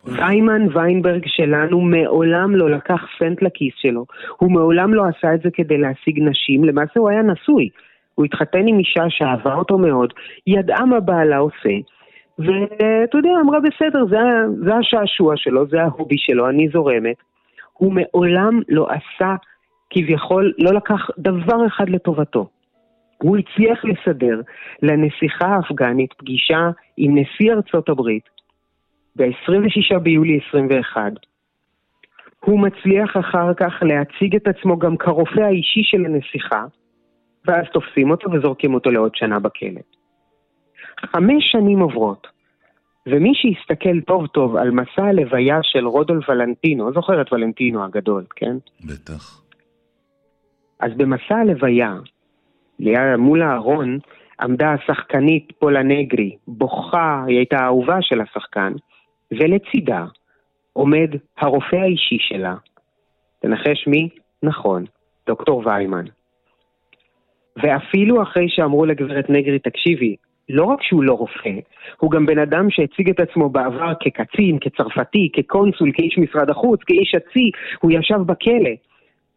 ויימן 0.07 0.67
ויינברג 0.75 1.23
שלנו 1.27 1.81
מעולם 1.81 2.57
לא 2.57 2.71
לקח 2.71 3.03
סנט 3.19 3.43
לכיס 3.43 3.75
שלו, 3.77 4.07
הוא 4.37 4.53
מעולם 4.53 4.95
לא 4.95 5.03
עשה 5.05 5.35
את 5.35 5.40
זה 5.40 5.49
כדי 5.53 5.79
להשיג 5.79 6.21
נשים, 6.21 6.64
למעשה 6.64 7.01
הוא 7.01 7.11
היה 7.11 7.23
נשוי. 7.23 7.69
הוא 8.14 8.25
התחתן 8.25 8.67
עם 8.67 8.79
אישה 8.79 9.05
שאהבה 9.09 9.55
אותו 9.55 9.79
מאוד, 9.79 10.12
ידעה 10.47 10.85
מה 10.85 11.01
בעלה 11.01 11.37
עושה, 11.37 11.75
ואתה 12.38 13.19
יודע, 13.19 13.31
אמרה 13.45 13.59
בסדר, 13.61 14.05
זה, 14.07 14.17
זה 14.64 14.75
השעשוע 14.75 15.35
שלו, 15.37 15.67
זה 15.67 15.83
ההובי 15.83 16.19
שלו, 16.19 16.49
אני 16.49 16.69
זורמת. 16.69 17.17
הוא 17.79 17.93
מעולם 17.93 18.61
לא 18.69 18.89
עשה, 18.91 19.35
כביכול, 19.91 20.53
לא 20.59 20.75
לקח 20.75 21.11
דבר 21.19 21.67
אחד 21.67 21.89
לטובתו. 21.89 22.49
הוא 23.23 23.37
הצליח 23.37 23.85
לסדר 23.85 24.41
לנסיכה 24.83 25.47
האפגנית 25.47 26.13
פגישה 26.13 26.71
עם 26.97 27.19
נשיא 27.19 27.53
ארצות 27.53 27.89
הברית 27.89 28.25
ב-26 29.17 29.99
ביולי 29.99 30.41
21. 30.49 31.13
הוא 32.45 32.61
מצליח 32.61 33.17
אחר 33.17 33.55
כך 33.55 33.73
להציג 33.83 34.37
את 34.37 34.49
עצמו 34.49 34.79
גם 34.79 34.97
כרופא 34.97 35.41
האישי 35.41 35.83
של 35.83 36.05
הנסיכה, 36.05 36.65
ואז 37.47 37.65
תופסים 37.73 38.11
אותו 38.11 38.31
וזורקים 38.31 38.75
אותו 38.75 38.91
לעוד 38.91 39.15
שנה 39.15 39.39
בכלא. 39.39 39.81
חמש 41.01 41.45
שנים 41.53 41.79
עוברות, 41.79 42.27
ומי 43.07 43.33
שיסתכל 43.35 44.01
טוב 44.01 44.27
טוב 44.27 44.57
על 44.57 44.71
מסע 44.71 45.05
הלוויה 45.05 45.59
של 45.62 45.87
רודולף 45.87 46.29
ולנטינו, 46.29 46.93
זוכר 46.93 47.21
את 47.21 47.33
ולנטינו 47.33 47.85
הגדול, 47.85 48.25
כן? 48.37 48.57
בטח. 48.85 49.43
אז 50.81 50.90
במסע 50.97 51.37
הלוויה, 51.37 51.95
מול 53.19 53.43
הארון, 53.43 53.99
עמדה 54.40 54.73
השחקנית 54.73 55.53
פולה 55.59 55.83
נגרי, 55.83 56.37
בוכה, 56.49 57.25
היא 57.27 57.37
הייתה 57.37 57.57
האהובה 57.57 57.97
של 58.01 58.21
השחקן, 58.21 58.73
ולצידה 59.31 60.05
עומד 60.73 61.09
הרופא 61.38 61.77
האישי 61.77 62.17
שלה. 62.21 62.55
תנחש 63.43 63.87
מי? 63.87 64.09
נכון, 64.43 64.85
דוקטור 65.27 65.62
ויימן. 65.67 66.05
ואפילו 67.57 68.23
אחרי 68.23 68.47
שאמרו 68.49 68.87
לגברת 68.87 69.31
נגרי, 69.31 69.59
תקשיבי, 69.59 70.17
לא 70.49 70.65
רק 70.65 70.83
שהוא 70.83 71.05
לא 71.05 71.13
רופא, 71.13 71.59
הוא 71.99 72.11
גם 72.11 72.27
בן 72.27 72.39
אדם 72.39 72.71
שהציג 72.71 73.11
את 73.11 73.21
עצמו 73.21 73.49
בעבר 73.49 73.93
כקצין, 74.01 74.59
כצרפתי, 74.61 75.31
כקונסול, 75.33 75.91
כאיש 75.95 76.19
משרד 76.19 76.51
החוץ, 76.51 76.81
כאיש 76.87 77.15
הצי, 77.15 77.51
הוא 77.81 77.91
ישב 77.91 78.19
בכלא. 78.27 78.71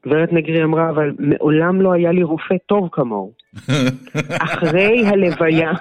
גברת 0.06 0.34
נגרי 0.34 0.64
אמרה, 0.64 0.90
אבל 0.90 1.12
מעולם 1.20 1.82
לא 1.82 1.94
היה 1.94 2.12
לי 2.12 2.24
רופא 2.24 2.56
טוב 2.66 2.90
כמוהו. 2.92 3.32
אחרי 4.48 5.08
הלוויה, 5.08 5.72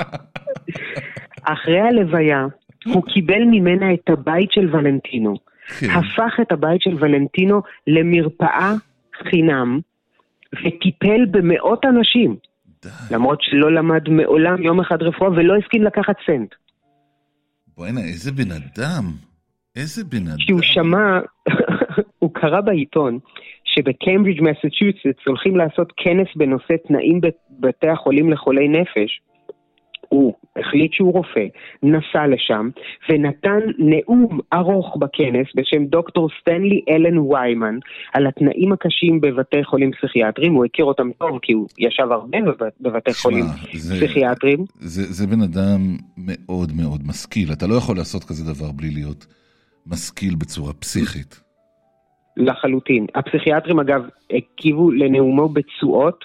אחרי 1.43 1.81
הלוויה, 1.81 2.47
הוא 2.87 3.03
קיבל 3.03 3.43
ממנה 3.45 3.95
את 3.95 4.11
הבית 4.11 4.53
של 4.53 4.77
ולנטינו. 4.77 5.37
כן. 5.81 5.87
הפך 5.91 6.41
את 6.43 6.53
הבית 6.53 6.81
של 6.81 6.95
ולנטינו 6.99 7.62
למרפאה 7.87 8.73
חינם, 9.31 9.81
וטיפל 10.65 11.25
במאות 11.31 11.85
אנשים. 11.85 12.37
למרות 13.11 13.39
שלא 13.43 13.73
למד 13.73 14.09
מעולם 14.09 14.62
יום 14.62 14.81
אחד 14.81 15.03
רפואה 15.03 15.31
ולא 15.31 15.55
הסכים 15.57 15.83
לקחת 15.83 16.17
סנט. 16.27 16.55
בוא'נה, 17.77 18.01
איזה 18.01 18.33
בן 18.33 18.53
אדם. 18.53 19.05
איזה 19.77 20.05
בן 20.05 20.29
אדם. 20.29 20.37
כשהוא 20.39 20.61
שמע, 20.62 21.21
הוא 22.19 22.31
קרא 22.35 22.61
בעיתון 22.61 23.19
שבקיימברידג' 23.65 24.43
מסצ'וסטס 24.43 25.27
הולכים 25.27 25.57
לעשות 25.57 25.93
כנס 25.97 26.29
בנושא 26.37 26.75
תנאים 26.89 27.21
בבתי 27.21 27.89
החולים 27.89 28.33
לחולי 28.33 28.69
נפש. 28.69 29.21
הוא 30.09 30.35
החליט 30.61 30.92
שהוא 30.92 31.12
רופא, 31.12 31.45
נסע 31.83 32.27
לשם 32.27 32.69
ונתן 33.09 33.59
נאום 33.79 34.40
ארוך 34.53 34.97
בכנס 34.97 35.47
בשם 35.57 35.85
דוקטור 35.85 36.29
סטנלי 36.40 36.81
אלן 36.90 37.19
ויימן 37.19 37.79
על 38.14 38.27
התנאים 38.27 38.73
הקשים 38.73 39.21
בבתי 39.21 39.64
חולים 39.64 39.90
פסיכיאטריים, 39.92 40.55
הוא 40.55 40.64
הכיר 40.64 40.85
אותם 40.85 41.11
טוב 41.19 41.38
כי 41.42 41.53
הוא 41.53 41.66
ישב 41.79 42.12
הרבה 42.12 42.38
בב- 42.40 42.69
בבתי 42.81 43.12
שמע, 43.12 43.23
חולים 43.23 43.45
זה- 43.75 43.95
פסיכיאטריים. 43.97 44.64
זה, 44.79 45.03
זה 45.03 45.27
בן 45.27 45.42
אדם 45.42 45.81
מאוד 46.16 46.73
מאוד 46.77 47.01
משכיל. 47.07 47.53
אתה 47.53 47.66
לא 47.66 47.75
יכול 47.75 47.97
לעשות 47.97 48.25
כזה 48.25 48.55
דבר 48.55 48.73
בלי 48.73 48.90
להיות 48.90 49.27
משכיל 49.87 50.35
בצורה 50.35 50.73
פסיכית. 50.73 51.40
לחלוטין. 52.37 53.07
הפסיכיאטרים 53.14 53.81
אגב 53.81 54.03
הגיבו 54.31 54.90
לנאומו 54.90 55.49
בתשואות, 55.49 56.25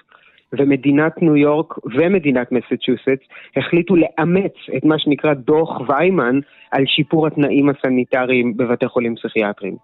ומדינת 0.60 1.22
ניו 1.22 1.38
יורק 1.38 1.74
ומדינת 1.86 2.52
מסצ'וסטס 2.52 3.28
החליטו 3.56 3.96
לאמץ 3.96 4.54
את 4.78 4.86
מה 4.86 5.00
שנקרא 5.00 5.34
דוח 5.34 5.90
ויימן 5.90 6.40
על 6.72 6.84
שיפור 6.86 7.28
התנאים 7.28 7.70
הסניטריים 7.70 8.58
בבתי 8.58 8.88
חולים 8.88 9.16
פסיכיאטריים. 9.16 9.76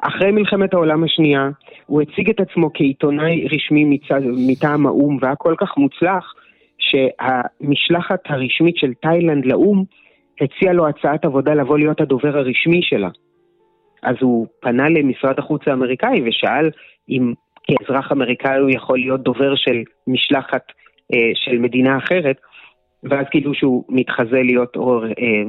אחרי 0.00 0.32
מלחמת 0.32 0.74
העולם 0.74 1.04
השנייה, 1.04 1.48
הוא 1.86 2.02
הציג 2.02 2.30
את 2.30 2.40
עצמו 2.40 2.70
כעיתונאי 2.74 3.46
רשמי 3.52 3.84
מצד, 3.84 4.20
מטעם 4.48 4.86
האו"ם, 4.86 5.18
והיה 5.20 5.34
כל 5.36 5.54
כך 5.58 5.76
מוצלח, 5.76 6.34
שהמשלחת 6.78 8.20
הרשמית 8.26 8.76
של 8.76 8.94
תאילנד 8.94 9.46
לאו"ם 9.46 9.84
הציעה 10.40 10.72
לו 10.72 10.88
הצעת 10.88 11.24
עבודה 11.24 11.54
לבוא 11.54 11.78
להיות 11.78 12.00
הדובר 12.00 12.38
הרשמי 12.38 12.82
שלה. 12.82 13.08
אז 14.02 14.16
הוא 14.20 14.46
פנה 14.60 14.88
למשרד 14.88 15.38
החוץ 15.38 15.62
האמריקאי 15.66 16.22
ושאל 16.26 16.70
אם 17.08 17.32
כאזרח 17.66 18.12
אמריקאי 18.12 18.58
הוא 18.58 18.70
יכול 18.70 18.98
להיות 18.98 19.22
דובר 19.22 19.54
של 19.56 19.82
משלחת 20.06 20.72
אה, 21.14 21.30
של 21.34 21.58
מדינה 21.58 21.98
אחרת, 21.98 22.36
ואז 23.02 23.26
גילו 23.32 23.54
שהוא 23.54 23.84
מתחזה 23.88 24.42
להיות 24.42 24.76
אור, 24.76 25.04
אה, 25.04 25.42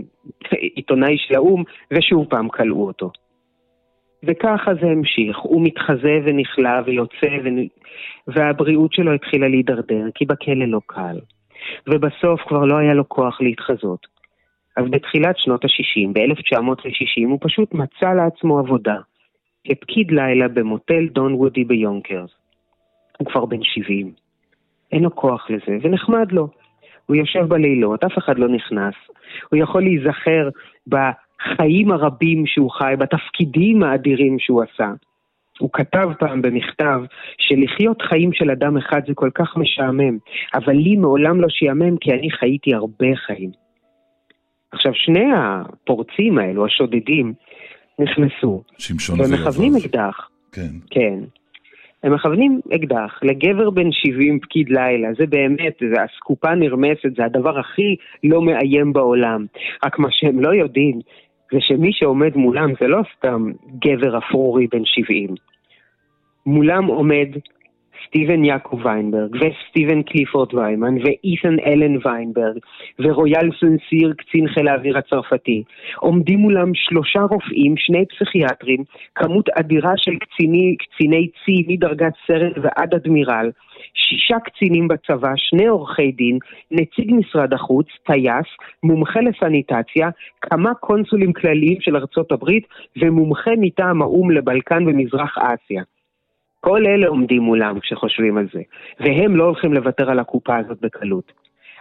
עיתונאי 0.60 1.18
של 1.18 1.36
האו"ם, 1.36 1.64
ושוב 1.92 2.26
פעם 2.30 2.50
כלאו 2.50 2.88
אותו. 2.88 3.12
וככה 4.24 4.72
זה 4.82 4.88
המשיך, 4.88 5.38
הוא 5.38 5.66
מתחזה 5.66 6.20
ונכלא 6.26 6.70
ויוצא, 6.86 7.38
ונ... 7.44 7.68
והבריאות 8.28 8.94
שלו 8.94 9.14
התחילה 9.14 9.48
להידרדר, 9.48 10.04
כי 10.16 10.26
בכלא 10.26 10.66
לא 10.66 10.80
קל. 10.86 11.20
ובסוף 11.88 12.42
כבר 12.48 12.66
לא 12.66 12.78
היה 12.78 12.94
לו 12.94 13.10
כוח 13.10 13.42
להתחזות. 13.42 14.08
אז 14.78 14.86
בתחילת 14.90 15.38
שנות 15.38 15.66
ה-60, 15.66 16.10
ב-1960, 16.14 17.28
הוא 17.30 17.40
פשוט 17.42 17.74
מצא 17.74 18.14
לעצמו 18.14 18.60
עבודה, 18.60 18.98
כפקיד 19.66 20.12
לילה 20.12 20.48
במוטל 20.48 21.08
דון 21.08 21.34
וודי 21.34 21.64
ביונקרס. 21.64 22.30
הוא 23.18 23.28
כבר 23.28 23.46
בן 23.46 23.64
70. 23.64 24.12
אין 24.92 25.04
לו 25.04 25.16
כוח 25.16 25.48
לזה, 25.50 25.78
ונחמד 25.82 26.32
לו. 26.32 26.48
הוא 27.06 27.16
יושב 27.16 27.46
בלילות, 27.48 28.04
אף 28.04 28.18
אחד 28.18 28.40
לא 28.40 28.48
נכנס. 28.48 28.94
הוא 29.52 29.60
יכול 29.60 29.84
להיזכר 29.84 30.50
בחיים 30.88 31.92
הרבים 31.92 32.46
שהוא 32.46 32.72
חי, 32.72 32.94
בתפקידים 33.00 33.84
האדירים 33.84 34.40
שהוא 34.40 34.64
עשה. 34.64 34.92
הוא 35.60 35.70
כתב 35.74 36.10
פעם 36.20 36.42
במכתב 36.42 37.00
שלחיות 37.38 38.02
חיים 38.02 38.34
של 38.34 38.52
אדם 38.52 38.78
אחד 38.78 39.02
זה 39.08 39.14
כל 39.14 39.30
כך 39.36 39.58
משעמם, 39.58 40.18
אבל 40.54 40.74
לי 40.74 40.96
מעולם 40.98 41.42
לא 41.42 41.50
שיעמם 41.50 41.98
כי 41.98 42.12
אני 42.12 42.32
חייתי 42.32 42.74
הרבה 42.74 43.16
חיים. 43.16 43.52
עכשיו, 44.72 44.92
שני 44.94 45.26
הפורצים 45.36 46.38
האלו, 46.38 46.66
השודדים, 46.66 47.34
נכנסו, 48.00 48.64
שמשון 48.78 49.22
והם 49.22 49.34
מכוונים 49.34 49.74
ויובב. 49.74 49.86
אקדח, 49.86 50.30
כן. 50.52 50.72
כן. 50.90 51.20
הם 52.04 52.14
מכוונים 52.14 52.62
אקדח 52.76 53.20
לגבר 53.24 53.70
בן 53.70 53.92
70 53.92 54.40
פקיד 54.40 54.70
לילה, 54.70 55.08
זה 55.20 55.26
באמת, 55.28 55.74
זה 55.80 56.06
אסקופה 56.06 56.56
נרמסת, 56.56 57.16
זה 57.18 57.26
הדבר 57.26 57.60
הכי 57.60 57.96
לא 58.24 58.42
מאיים 58.42 58.94
בעולם. 58.94 59.46
רק 59.86 60.00
מה 60.00 60.08
שהם 60.12 60.40
לא 60.40 60.54
יודעים, 60.54 61.00
זה 61.52 61.58
שמי 61.62 61.90
שעומד 61.94 62.36
מולם 62.36 62.70
זה 62.82 62.88
לא 62.88 63.02
סתם 63.18 63.52
גבר 63.80 64.18
אפרורי 64.18 64.68
בן 64.68 64.86
70. 64.86 65.30
מולם 66.46 66.86
עומד 66.86 67.28
סטיבן 68.08 68.44
יעקב 68.44 68.80
ויינברג, 68.86 69.36
וסטיבן 69.36 70.04
קליפורד 70.04 70.54
ויימן, 70.54 70.96
ואית'ן 71.04 71.56
אלן 71.66 71.98
ויינברג, 72.06 72.58
ורויאל 73.00 73.50
סנסיר, 73.60 74.14
קצין 74.18 74.48
חיל 74.48 74.68
האוויר 74.68 74.98
הצרפתי. 74.98 75.64
עומדים 75.98 76.40
מולם 76.40 76.72
שלושה 76.74 77.20
רופאים, 77.20 77.78
שני 77.78 78.06
פסיכיאטרים, 78.06 78.84
כמות 79.16 79.50
אדירה 79.50 79.94
של 79.98 80.16
קציני, 80.16 80.76
קציני 80.80 81.28
צי 81.46 81.64
מדרגת 81.68 82.14
סרן 82.28 82.52
ועד 82.62 82.94
אדמירל, 82.94 83.52
שישה 83.94 84.40
קצינים 84.40 84.88
בצבא, 84.88 85.32
שני 85.36 85.66
עורכי 85.66 86.12
דין, 86.12 86.38
נציג 86.72 87.14
משרד 87.14 87.54
החוץ, 87.54 87.88
טייס, 88.06 88.48
מומחה 88.84 89.20
לסניטציה, 89.20 90.10
כמה 90.42 90.74
קונסולים 90.74 91.34
כלליים 91.34 91.82
של 91.82 91.96
ארצות 91.96 92.32
הברית, 92.32 92.68
ומומחה 92.98 93.52
מטעם 93.58 94.02
האו"ם 94.02 94.32
לבלקן 94.32 94.88
ומזרח 94.88 95.38
אסיה. 95.38 95.84
כל 96.68 96.86
אלה 96.86 97.08
עומדים 97.08 97.42
מולם 97.42 97.80
כשחושבים 97.80 98.38
על 98.38 98.48
זה, 98.54 98.62
והם 99.00 99.36
לא 99.36 99.44
הולכים 99.44 99.74
לוותר 99.74 100.10
על 100.12 100.20
הקופה 100.20 100.58
הזאת 100.58 100.82
בקלות. 100.82 101.32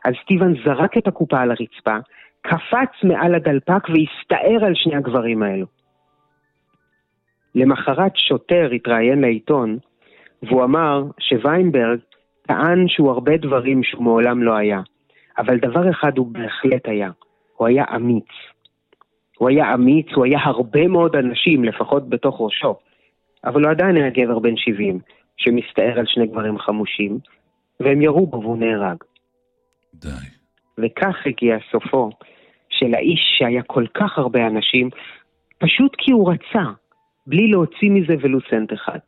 אז 0.04 0.14
סטיבן 0.22 0.52
זרק 0.64 0.98
את 0.98 1.06
הקופה 1.06 1.40
על 1.40 1.50
הרצפה, 1.50 1.96
קפץ 2.42 3.04
מעל 3.04 3.34
הדלפק 3.34 3.88
והסתער 3.88 4.64
על 4.66 4.74
שני 4.74 4.96
הגברים 4.96 5.42
האלו. 5.42 5.66
למחרת 7.54 8.12
שוטר 8.16 8.70
התראיין 8.74 9.20
לעיתון, 9.20 9.78
והוא 10.42 10.64
אמר 10.64 11.02
שוויינברג 11.18 11.98
טען 12.46 12.88
שהוא 12.88 13.10
הרבה 13.10 13.36
דברים 13.36 13.82
שהוא 13.82 14.04
מעולם 14.04 14.42
לא 14.42 14.56
היה, 14.56 14.80
אבל 15.38 15.58
דבר 15.58 15.90
אחד 15.90 16.18
הוא 16.18 16.26
בהחלט 16.26 16.88
היה, 16.88 17.10
הוא 17.56 17.66
היה 17.66 17.84
אמיץ. 17.96 18.28
הוא 19.38 19.48
היה 19.48 19.74
אמיץ, 19.74 20.06
הוא 20.14 20.24
היה 20.24 20.38
הרבה 20.42 20.88
מאוד 20.88 21.16
אנשים, 21.16 21.64
לפחות 21.64 22.08
בתוך 22.08 22.36
ראשו, 22.40 22.74
אבל 23.44 23.62
הוא 23.62 23.70
עדיין 23.70 23.96
היה 23.96 24.10
גבר 24.10 24.38
בן 24.38 24.56
70, 24.56 24.98
שמסתער 25.36 25.98
על 25.98 26.06
שני 26.06 26.26
גברים 26.26 26.58
חמושים, 26.58 27.18
והם 27.80 28.02
ירו 28.02 28.26
בו 28.26 28.40
והוא 28.40 28.58
נהרג. 28.58 28.96
די. 29.94 30.08
וכך 30.78 31.16
הגיע 31.26 31.56
סופו 31.70 32.10
של 32.68 32.94
האיש 32.94 33.20
שהיה 33.38 33.62
כל 33.62 33.86
כך 33.94 34.18
הרבה 34.18 34.46
אנשים, 34.46 34.90
פשוט 35.58 35.92
כי 35.98 36.12
הוא 36.12 36.32
רצה, 36.32 36.70
בלי 37.26 37.48
להוציא 37.48 37.90
מזה 37.90 38.14
ולו 38.20 38.38
סנט 38.50 38.72
אחד. 38.72 38.98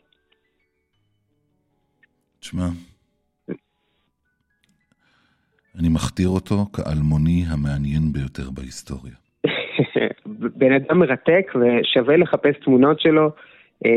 תשמע, 2.41 2.67
אני 5.79 5.89
מכתיר 5.89 6.29
אותו 6.29 6.57
כאלמוני 6.73 7.45
המעניין 7.49 8.13
ביותר 8.13 8.51
בהיסטוריה. 8.51 9.15
בן 10.61 10.73
אדם 10.73 10.99
מרתק 10.99 11.53
ושווה 11.55 12.17
לחפש 12.17 12.55
תמונות 12.65 13.01
שלו, 13.01 13.31
אה, 13.85 13.91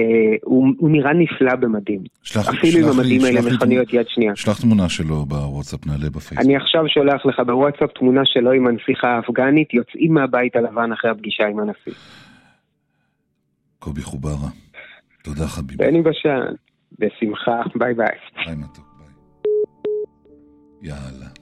הוא, 0.43 0.67
הוא 0.77 0.89
נראה 0.89 1.13
נפלא 1.13 1.55
במדים. 1.55 2.03
שלח, 2.23 2.49
אפילו 2.49 2.71
שלח 2.71 2.83
עם 2.83 2.99
המדים 2.99 3.21
האלה 3.25 3.41
מכוניות 3.41 3.93
יד 3.93 4.05
שנייה. 4.09 4.35
שלח 4.35 4.61
תמונה 4.61 4.89
שלו 4.89 5.25
בוואטסאפ, 5.25 5.87
נעלה 5.87 6.09
בפייסבוק. 6.09 6.45
אני 6.45 6.55
עכשיו 6.55 6.87
שולח 6.87 7.25
לך 7.25 7.39
בוואטסאפ 7.39 7.89
תמונה 7.99 8.21
שלו 8.25 8.51
עם 8.51 8.67
הנסיכה 8.67 9.07
האפגנית, 9.07 9.73
יוצאים 9.73 10.13
מהבית 10.13 10.55
הלבן 10.55 10.91
אחרי 10.91 11.11
הפגישה 11.11 11.43
עם 11.43 11.59
הנשיא. 11.59 11.93
קובי 13.79 14.01
חוברה, 14.01 14.49
תודה 15.23 15.47
חביבי. 15.47 15.85
בני 15.85 16.01
בשן, 16.01 16.41
בשמחה, 16.99 17.61
ביי 17.75 17.93
ביי. 17.93 18.07
ביי 18.45 18.55
מתוק, 18.55 18.85
ביי. 18.97 19.07
יאללה. 20.81 21.38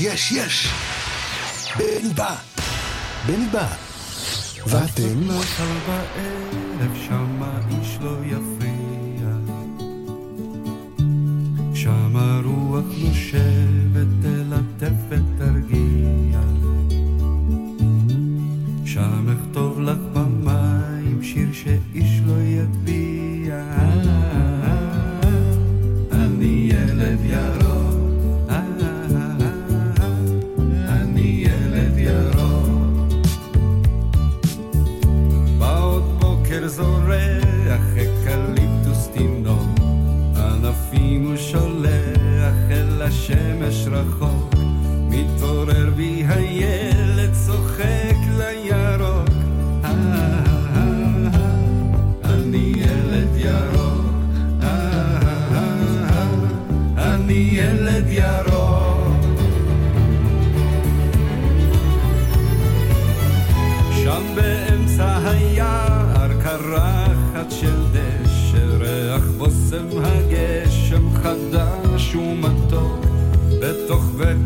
יש, 0.00 0.32
יש, 0.32 0.68
בני 1.78 2.12
בא. 2.14 2.34
בני 3.26 3.46
בא. 3.52 3.66
ואתם? 4.66 5.28
שמה 11.74 12.40
רוח 12.44 12.84
נושבת. 12.98 13.87
בוקר 36.58 36.68
זורח 36.68 37.86
אקליפטוס 37.96 39.08
תינוק, 39.12 39.78
ענפים 40.36 41.26
הוא 41.26 41.36
שולח 41.36 42.54
אל 42.70 43.02
השמש 43.02 43.86
רחוק, 43.86 44.54
מתעורר 45.08 45.90
בי 45.96 46.24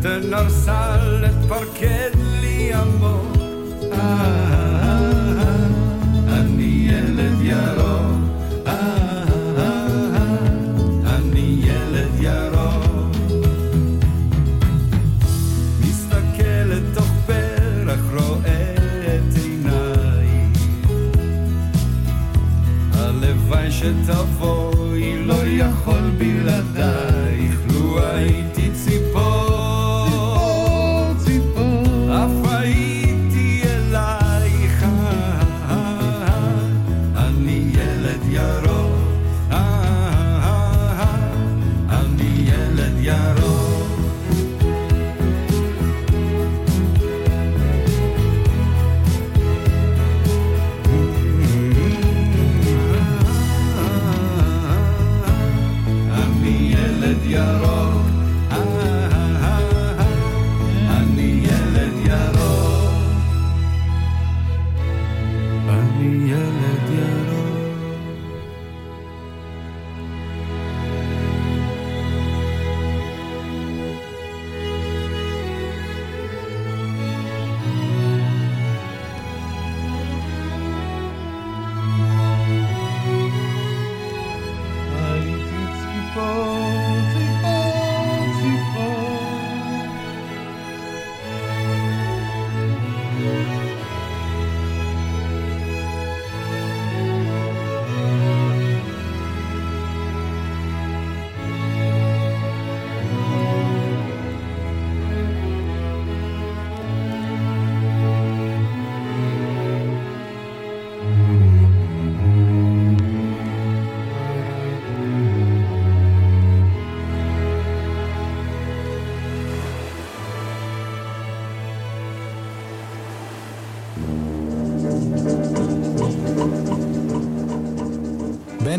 de 0.03 0.19
loro 0.19 0.49
sale 0.49 1.29
porchese 1.47 2.12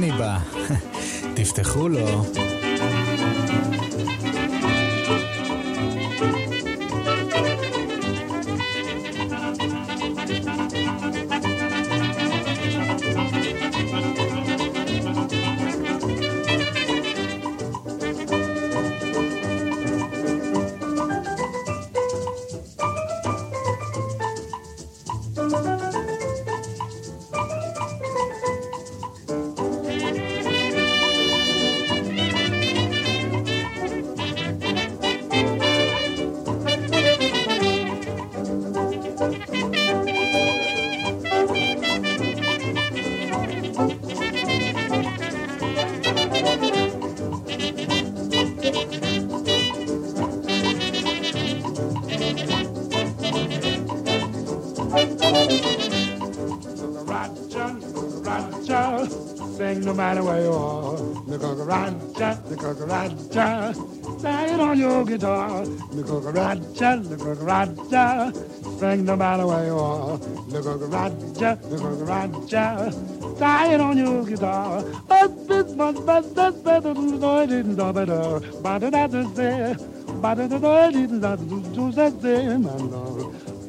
בני 0.04 0.18
בא. 0.18 0.38
תפתחו 1.36 1.88
לו. 1.88 2.24
Cucaracha, 57.14 59.06
sing 59.56 59.84
no 59.84 59.94
matter 59.94 60.24
where 60.24 60.42
you 60.42 60.52
are. 60.52 60.96
The 61.28 61.38
cucaracha, 61.38 62.48
the 62.48 62.56
cucaracha, 62.56 63.74
sing 64.20 64.54
it 64.54 64.60
on 64.60 64.78
your 64.78 65.04
guitar. 65.04 65.64
The 65.64 66.02
cucaracha, 66.02 67.08
the 67.08 67.16
cucaracha, 67.16 68.80
sing 68.80 69.04
no 69.04 69.14
matter 69.14 69.46
where 69.46 69.66
you 69.66 69.78
are. 69.78 70.18
The 70.18 70.58
cucaracha, 70.58 71.70
the 71.70 71.76
cucaracha, 71.76 72.92
sing 73.38 73.72
it 73.72 73.80
on 73.80 73.96
your 73.96 74.24
guitar. 74.24 74.82
But 75.06 75.46
this 75.46 75.72
much 75.76 76.04
better, 76.04 76.50
better 76.50 76.94
than 76.94 77.20
the 77.20 77.26
I 77.28 77.46
didn't 77.46 77.76
know 77.76 77.92
better. 77.92 78.40
But 78.60 78.90
that 78.90 79.14
is 79.14 79.32
there. 79.34 79.76
But 80.20 80.40
it 80.40 80.52
I 80.52 80.90
didn't 80.90 81.20
know 81.20 81.36
to 81.36 81.92
say, 81.92 82.58
man. 82.58 82.90
But 82.90 83.20
it 83.20 83.53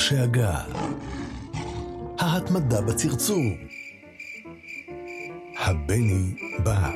בשאגה. 0.00 0.58
ההתמדה 2.18 2.80
בצרצור. 2.80 3.44
הבני 5.58 6.34
בא. 6.64 6.90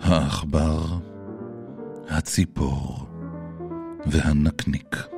העכבר, 0.00 0.82
הציפור 2.08 3.06
והנקניק. 4.06 5.11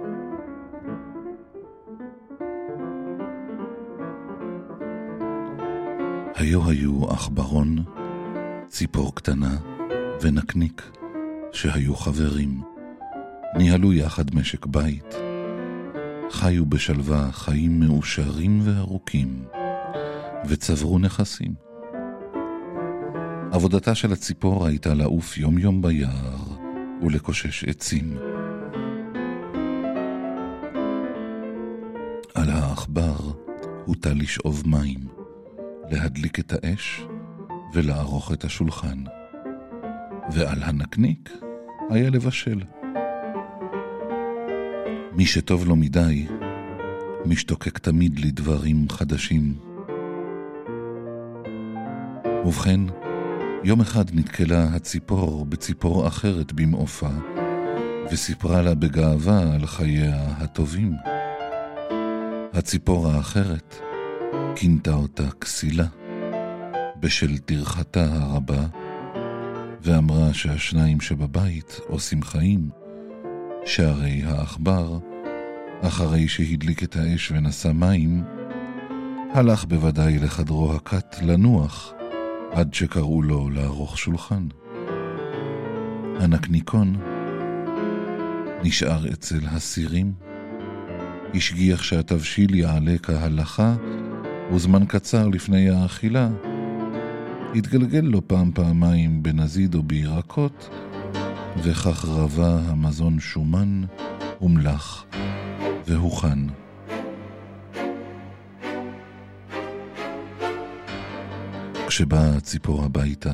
היו 6.45 6.71
היו 6.71 7.11
עכברון, 7.11 7.85
ציפור 8.69 9.15
קטנה 9.15 9.57
ונקניק, 10.23 10.83
שהיו 11.53 11.97
חברים. 11.97 12.63
ניהלו 13.57 13.93
יחד 13.93 14.35
משק 14.35 14.67
בית. 14.67 15.15
חיו 16.31 16.67
בשלווה 16.67 17.33
חיים 17.33 17.81
מאושרים 17.81 18.61
וארוכים, 18.65 19.45
וצברו 20.49 20.99
נכסים. 20.99 21.55
עבודתה 23.53 23.95
של 23.95 24.13
הציפור 24.13 24.67
הייתה 24.67 24.95
לעוף 24.95 25.39
יום 25.39 25.59
יום 25.59 25.83
ביער 25.83 26.45
ולקושש 27.03 27.65
עצים. 27.65 28.17
על 32.35 32.51
העכבר 32.51 33.17
הוטל 33.85 34.15
לשאוב 34.15 34.63
מים, 34.67 35.24
להדליק 35.91 36.39
את 36.39 36.53
האש 36.53 37.03
ולערוך 37.74 38.32
את 38.32 38.45
השולחן. 38.45 39.05
ועל 40.32 40.62
הנקניק 40.62 41.30
היה 41.91 42.11
לבשל. 42.11 42.61
מי 45.12 45.26
שטוב 45.26 45.66
לו 45.66 45.76
מדי, 45.76 46.26
משתוקק 47.24 47.78
תמיד 47.78 48.18
לדברים 48.18 48.89
חדשים. 48.89 49.55
ובכן, 52.47 52.80
יום 53.64 53.80
אחד 53.80 54.05
נתקלה 54.12 54.64
הציפור 54.64 55.47
בציפור 55.47 56.07
אחרת 56.07 56.53
במעופה, 56.53 57.11
וסיפרה 58.11 58.62
לה 58.62 58.74
בגאווה 58.74 59.55
על 59.55 59.66
חייה 59.66 60.24
הטובים. 60.39 60.93
הציפור 62.53 63.09
האחרת 63.09 63.84
כינתה 64.57 64.93
אותה 64.93 65.31
כסילה, 65.41 65.87
בשל 67.01 67.39
טרחתה 67.39 68.07
הרבה, 68.13 68.67
ואמרה 69.83 70.35
שהשניים 70.35 71.01
שבבית 71.01 71.81
עושים 71.89 72.23
חיים, 72.23 72.69
שהרי 73.67 74.23
העכבר, 74.25 74.99
אחרי 75.83 76.29
שהדליק 76.29 76.83
את 76.83 76.97
האש 76.97 77.33
ונשא 77.33 77.69
מים, 77.69 78.25
הלך 79.33 79.65
בוודאי 79.65 80.19
לחדרו 80.19 80.75
הכת 80.75 81.17
לנוח, 81.23 81.93
עד 82.53 82.75
שקראו 82.75 83.23
לו 83.23 83.51
לערוך 83.51 83.99
שולחן. 83.99 84.47
הנקניקון 86.21 86.97
נשאר 88.63 89.13
אצל 89.13 89.41
הסירים, 89.47 90.13
השגיח 91.35 91.83
שהתבשיל 91.83 92.55
יעלה 92.55 92.99
כהלכה, 93.03 93.75
וזמן 94.53 94.85
קצר 94.87 95.29
לפני 95.29 95.71
האכילה, 95.71 96.29
התגלגל 97.55 98.01
לו 98.01 98.29
פעם 98.29 98.51
פעמיים 98.55 99.23
בנזיד 99.23 99.75
או 99.75 99.83
בירקות, 99.83 100.69
וכך 101.63 102.05
רבה 102.05 102.61
המזון 102.67 103.21
שומן 103.21 103.83
ומלח 104.43 105.07
והוכן. 105.87 106.39
כשבאה 111.87 112.37
הציפור 112.37 112.85
הביתה 112.85 113.33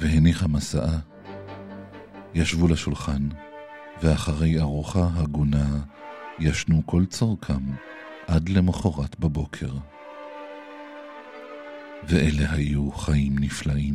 והניחה 0.00 0.48
מסעה, 0.48 0.98
ישבו 2.34 2.68
לשולחן, 2.68 3.28
ואחרי 4.02 4.60
ארוחה 4.60 5.08
הגונה 5.14 5.80
ישנו 6.38 6.82
כל 6.86 7.04
צורכם 7.06 7.62
עד 8.26 8.48
למחרת 8.48 9.20
בבוקר. 9.20 9.70
ואלה 12.08 12.52
היו 12.52 12.90
חיים 12.92 13.38
נפלאים. 13.38 13.94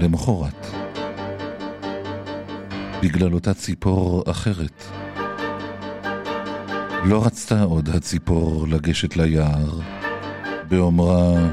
למחרת, 0.00 0.66
בגלל 3.02 3.34
אותה 3.34 3.54
ציפור 3.54 4.24
אחרת, 4.30 4.82
לא 7.04 7.26
רצתה 7.26 7.62
עוד 7.62 7.88
הציפור 7.88 8.68
לגשת 8.68 9.16
ליער, 9.16 9.80
באומרה 10.68 11.50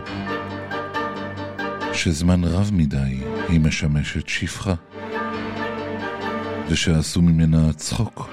שזמן 1.93 2.43
רב 2.43 2.70
מדי 2.74 3.22
היא 3.47 3.59
משמשת 3.59 4.28
שפחה, 4.28 4.74
ושעשו 6.70 7.22
ממנה 7.22 7.74
צחוק, 7.74 8.30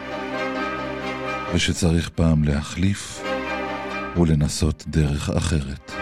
ושצריך 1.55 2.09
פעם 2.09 2.45
להחליף 2.45 3.23
ולנסות 4.17 4.85
דרך 4.89 5.31
אחרת. 5.31 5.93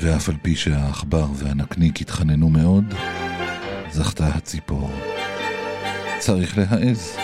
ואף 0.00 0.28
על 0.28 0.34
פי 0.42 0.56
שהעכבר 0.56 1.26
והנקניק 1.34 2.00
התחננו 2.00 2.48
מאוד, 2.48 2.94
זכתה 3.90 4.26
הציפור. 4.26 4.90
צריך 6.18 6.58
להעז. 6.58 7.16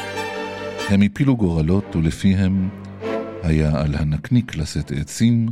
הם 0.89 1.03
הפילו 1.03 1.37
גורלות 1.37 1.97
ולפיהם 1.97 2.68
היה 3.43 3.80
על 3.80 3.95
הנקניק 3.95 4.57
לשאת 4.57 4.93
עצים, 5.01 5.49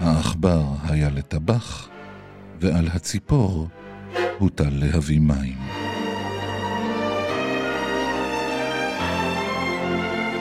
העכבר 0.00 0.64
היה 0.82 1.10
לטבח, 1.10 1.88
ועל 2.60 2.88
הציפור 2.92 3.68
הוטל 4.38 4.70
להביא 4.70 5.20
מים. 5.20 5.58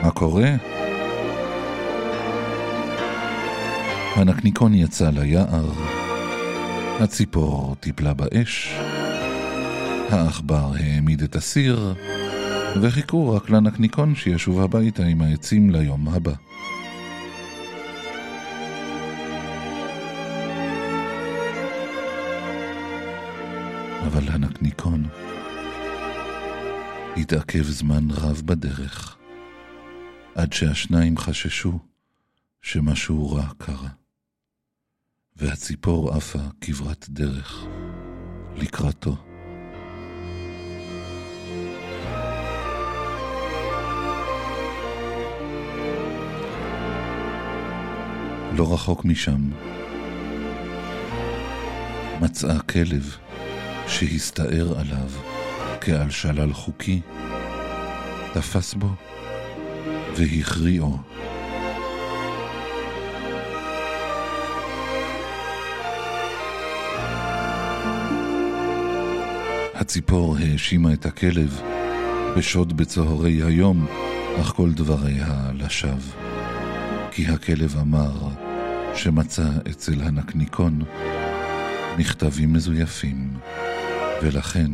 מה 0.04 0.12
קורה? 0.12 0.56
הנקניקון 4.16 4.74
יצא 4.74 5.10
ליער, 5.10 5.72
הציפור 7.00 7.76
טיפלה 7.80 8.14
באש, 8.14 8.76
העכבר 10.10 10.72
העמיד 10.80 11.22
את 11.24 11.36
הסיר, 11.36 11.94
וחיכו 12.82 13.36
רק 13.36 13.50
לנקניקון 13.50 14.16
שישוב 14.16 14.62
הביתה 14.62 15.04
עם 15.04 15.22
העצים 15.22 15.70
ליום 15.70 16.08
הבא. 16.08 16.34
אבל 24.08 24.30
הנקניקון 24.30 25.04
התעכב 27.18 27.64
זמן 27.64 28.12
רב 28.12 28.42
בדרך, 28.46 29.18
עד 30.36 30.54
שהשניים 30.54 31.18
חששו 31.18 31.80
שמשהו 32.62 33.32
רע 33.32 33.48
קרה, 33.58 33.90
והציפור 35.36 36.14
עפה 36.14 36.40
כברת 36.62 37.06
דרך 37.10 37.66
לקראתו. 38.56 39.16
לא 48.58 48.74
רחוק 48.74 49.06
משם 49.06 49.50
מצאה 52.22 52.60
כלב 52.60 53.18
שהסתער 53.88 54.80
עליו 54.80 55.10
כעל 55.82 56.10
שלל 56.10 56.54
חוקי, 56.54 57.02
תפס 58.34 58.74
בו 58.74 58.90
והכריעו. 60.16 60.98
הציפור 69.74 70.38
האשימה 70.38 70.94
את 70.94 71.06
הכלב 71.06 71.62
בשוד 72.38 72.78
בצהרי 72.78 73.44
היום, 73.44 73.88
אך 74.42 74.48
כל 74.48 74.72
דבריה 74.72 75.52
לשווא. 75.54 76.24
כי 77.12 77.28
הכלב 77.28 77.78
אמר 77.82 78.12
שמצא 78.96 79.50
אצל 79.72 80.02
הנקניקון 80.02 80.82
מכתבים 81.98 82.54
מזויפים, 82.54 83.34
ולכן 84.22 84.72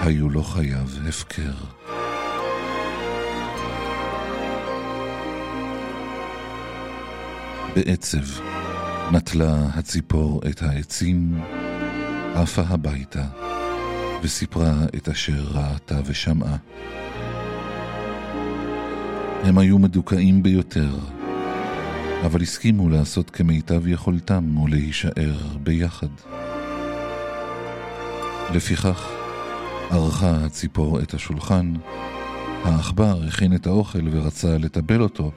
היו 0.00 0.30
לו 0.30 0.42
חייו 0.42 0.88
הפקר. 1.08 1.52
בעצב 7.74 8.42
נטלה 9.12 9.66
הציפור 9.74 10.40
את 10.50 10.62
העצים, 10.62 11.40
עפה 12.34 12.62
הביתה, 12.62 13.24
וסיפרה 14.22 14.74
את 14.96 15.08
אשר 15.08 15.44
ראתה 15.52 16.00
ושמעה. 16.06 16.56
הם 19.42 19.58
היו 19.58 19.78
מדוכאים 19.78 20.42
ביותר, 20.42 20.98
אבל 22.26 22.42
הסכימו 22.42 22.88
לעשות 22.88 23.30
כמיטב 23.30 23.86
יכולתם 23.86 24.58
ולהישאר 24.58 25.38
ביחד. 25.62 26.43
לפיכך, 28.52 29.08
ערכה 29.90 30.44
הציפור 30.44 31.00
את 31.00 31.14
השולחן, 31.14 31.72
העכבר 32.64 33.22
הכין 33.28 33.54
את 33.54 33.66
האוכל 33.66 34.08
ורצה 34.10 34.58
לטבל 34.58 35.00
אותו, 35.00 35.32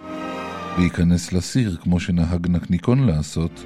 להיכנס 0.77 1.33
לסיר 1.33 1.77
כמו 1.83 1.99
שנהג 1.99 2.47
נקניקון 2.49 2.99
לעשות, 2.99 3.63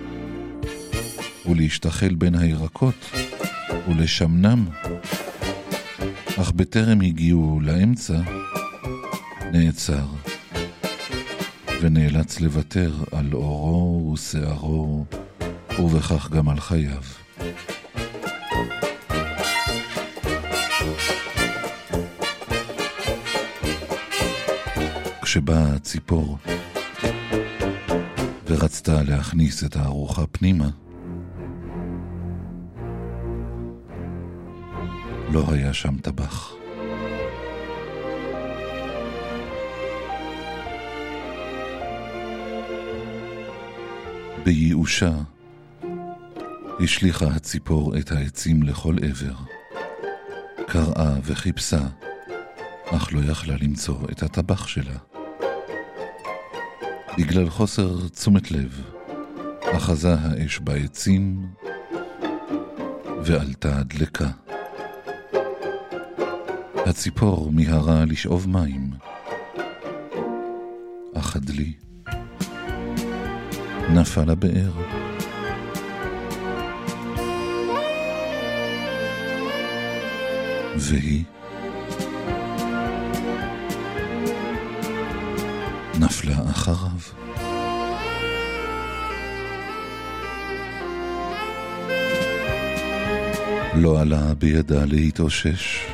ולהשתחל 1.49 2.15
בין 2.15 2.35
הירקות 2.35 3.11
ולשמנם. 3.87 4.65
אך 6.41 6.51
בטרם 6.51 7.01
הגיעו 7.01 7.59
לאמצע, 7.61 8.19
נעצר, 9.51 10.05
ונאלץ 11.81 12.39
לוותר 12.39 12.93
על 13.11 13.33
אורו 13.33 14.13
ושערו, 14.13 15.05
ובכך 15.79 16.29
גם 16.29 16.49
על 16.49 16.59
חייו. 16.59 17.01
כשבאה 25.31 25.73
הציפור 25.75 26.37
ורצתה 28.45 29.03
להכניס 29.03 29.63
את 29.63 29.75
הארוחה 29.75 30.27
פנימה, 30.27 30.69
לא 35.31 35.43
היה 35.47 35.73
שם 35.73 35.97
טבח. 35.97 36.53
בייאושה 44.43 45.11
השליכה 46.83 47.27
הציפור 47.27 47.97
את 47.97 48.11
העצים 48.11 48.63
לכל 48.63 48.95
עבר. 49.09 49.35
קראה 50.67 51.13
וחיפשה, 51.23 51.81
אך 52.85 53.13
לא 53.13 53.31
יכלה 53.31 53.55
למצוא 53.61 53.97
את 54.11 54.23
הטבח 54.23 54.67
שלה. 54.67 55.10
בגלל 57.17 57.49
חוסר 57.49 58.07
תשומת 58.07 58.51
לב, 58.51 58.81
אחזה 59.75 60.13
האש 60.13 60.59
בעצים 60.59 61.47
ועלתה 63.23 63.79
הדלקה. 63.79 64.29
הציפור 66.85 67.51
מיהרה 67.51 68.05
לשאוב 68.05 68.49
מים, 68.49 68.89
אך 71.13 71.35
הדלי 71.35 71.73
נפל 73.89 74.31
לבאר. 74.31 74.71
והיא 80.77 81.23
אחריו. 86.51 86.91
לא 93.75 94.01
עלה 94.01 94.33
בידה 94.33 94.85
להתאושש, 94.85 95.85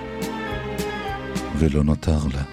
ולא 1.59 1.83
נותר 1.83 2.19
לה. 2.33 2.43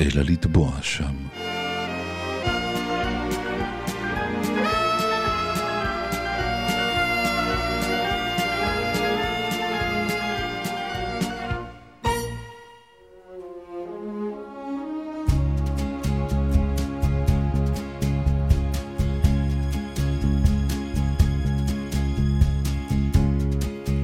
אלא 0.00 0.22
לטבוע 0.22 0.72
שם. 0.82 1.14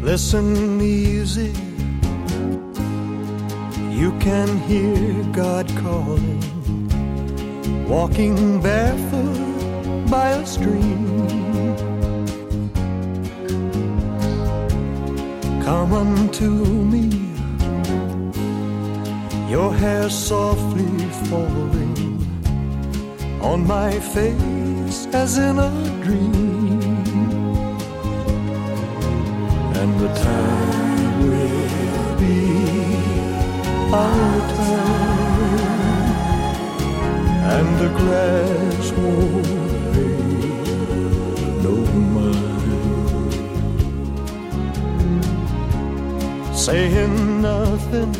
Listen 0.07 0.81
easy. 0.81 1.53
You 3.91 4.17
can 4.21 4.57
hear 4.69 5.25
God 5.33 5.67
calling, 5.79 6.41
walking 7.89 8.61
barefoot 8.61 10.09
by 10.09 10.29
a 10.31 10.47
stream. 10.47 11.19
Come 15.65 15.93
unto 15.93 16.51
me, 16.93 17.07
your 19.51 19.75
hair 19.75 20.09
softly 20.09 20.87
falling 21.29 21.97
on 23.43 23.67
my 23.67 23.91
face 24.15 25.09
as 25.13 25.37
in 25.37 25.59
a 25.59 25.73
dream. 26.05 26.46
And 37.57 37.69
the 37.83 37.89
grass 38.01 38.87
won't 38.93 39.47
pay 39.95 40.19
no 41.65 41.77
mind. 42.15 43.33
Saying 46.55 47.41
nothing, 47.41 48.13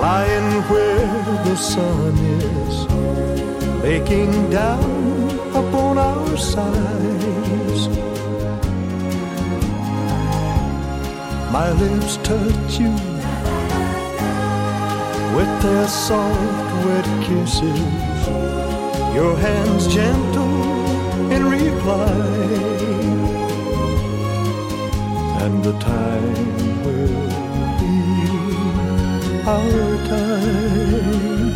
lying 0.00 0.50
where 0.70 1.22
the 1.46 1.56
sun 1.56 2.14
is, 2.50 2.76
baking 3.82 4.32
down 4.50 5.30
upon 5.60 5.98
our 5.98 6.36
sides. 6.36 7.82
My 11.50 11.68
lips 11.72 12.16
touch 12.18 12.78
you 12.78 13.11
with 15.36 15.52
their 15.62 15.88
soft, 15.88 16.70
wet 16.84 17.06
kisses. 17.24 17.80
Your 19.14 19.34
hands 19.36 19.86
gentle 19.86 20.56
in 21.30 21.42
reply, 21.46 22.12
and 25.42 25.54
the 25.62 25.74
time 25.78 26.82
will 26.84 27.28
be 27.80 27.96
our 29.46 29.96
time, 30.12 31.52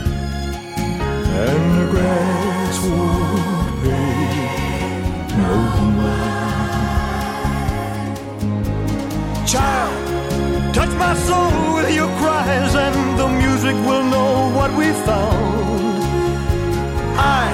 and 1.47 1.65
the 1.79 1.87
grass 1.93 2.77
won't 2.87 3.71
pay 3.83 4.21
no 5.41 5.55
mind. 6.01 6.37
Child, 9.53 9.95
touch 10.75 10.93
my 11.05 11.15
soul 11.27 11.57
with 11.77 11.91
your 11.95 12.11
cries, 12.19 12.75
music 13.67 13.87
will 13.87 14.05
know 14.05 14.51
what 14.55 14.71
we 14.77 14.93
found. 14.93 15.99
I 17.19 17.47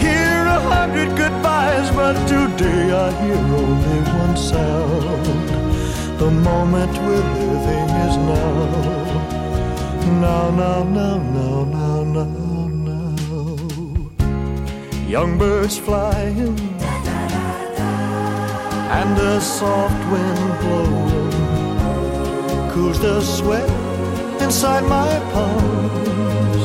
hear 0.00 0.38
a 0.56 0.60
hundred 0.72 1.08
goodbyes, 1.16 1.90
but 1.94 2.14
today 2.26 2.92
I 2.92 3.10
hear 3.22 3.36
only 3.36 4.00
one 4.24 4.36
sound. 4.36 5.48
The 6.18 6.30
moment 6.30 6.92
we're 7.04 7.28
living 7.38 7.90
is 8.06 8.16
now. 8.16 8.70
Now, 10.20 10.50
now, 10.50 10.82
now, 10.98 11.16
now, 11.36 11.64
now, 11.64 12.02
now, 12.16 12.66
now. 12.88 13.16
Young 15.08 15.38
birds 15.38 15.78
flying 15.78 16.58
and 18.98 19.18
a 19.18 19.40
soft 19.40 20.02
wind 20.10 20.58
blowing 20.60 21.30
cools 22.72 22.98
the 23.00 23.20
sweat 23.20 23.89
inside 24.50 24.82
my 24.82 25.12
palms. 25.32 26.62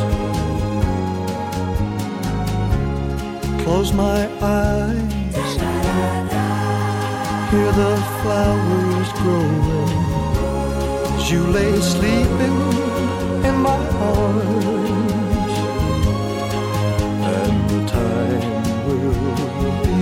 Close 3.61 3.93
my 3.93 4.21
eyes, 4.41 5.51
hear 7.51 7.71
the 7.81 7.93
flowers 8.21 9.09
growing. 9.19 9.99
As 11.15 11.29
you 11.31 11.41
lay 11.57 11.73
sleeping 11.79 12.57
in 13.49 13.55
my 13.69 13.81
arms, 14.13 15.53
and 17.37 17.55
the 17.69 17.81
time 17.97 18.45
will 18.87 19.75
be 19.85 20.01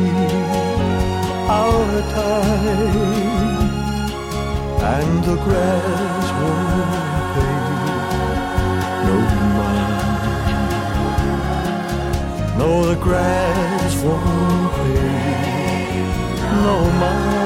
our 1.62 1.92
time 2.18 3.24
and 4.96 5.24
the 5.26 5.36
grass 5.46 6.28
won't 6.40 7.13
No, 12.64 12.86
the 12.86 12.96
grass 12.96 13.94
won't 14.04 14.72
pay 14.76 15.84
no 16.64 16.78
mind. 17.02 17.44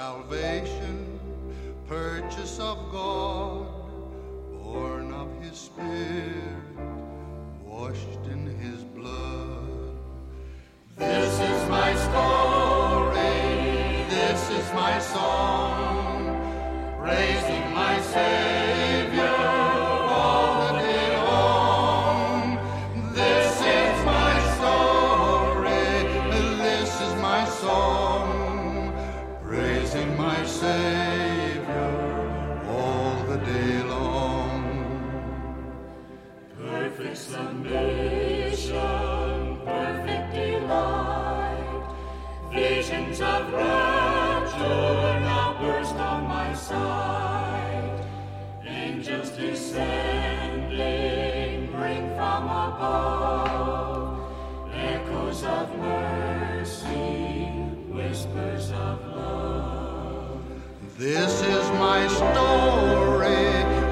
Salvation, 0.00 1.20
purchase 1.86 2.58
of 2.58 2.78
God, 2.90 3.66
born 4.62 5.12
of 5.12 5.28
his 5.42 5.58
spirit, 5.58 6.64
washed 7.62 8.24
in 8.34 8.46
his 8.64 8.82
blood. 8.96 9.98
This 10.96 11.34
is 11.50 11.68
my 11.68 11.90
story, 12.06 13.44
this 14.16 14.42
is 14.58 14.72
my 14.72 14.98
song, 15.00 16.16
praising 16.98 17.74
my 17.74 18.00
Savior 18.00 18.59
This 61.00 61.40
is 61.40 61.66
my 61.78 62.06
story, 62.08 63.46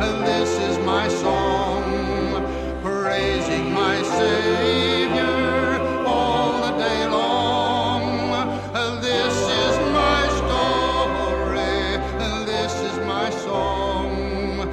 and 0.04 0.26
this 0.26 0.50
is 0.59 0.76
my 0.84 1.09
song, 1.09 2.44
praising 2.82 3.72
my 3.72 4.02
Savior 4.02 5.80
all 6.06 6.61
the 6.61 6.76
day 6.76 7.09
long. 7.09 8.50
This 9.00 9.36
is 9.64 9.78
my 9.90 10.22
story, 10.36 11.96
and 12.26 12.46
this 12.46 12.74
is 12.74 12.98
my 13.06 13.30
song, 13.30 14.70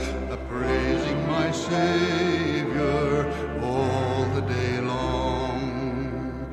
praising 0.50 1.26
my 1.28 1.50
Savior 1.52 3.32
all 3.64 4.26
the 4.36 4.42
day 4.42 4.82
long 4.82 6.46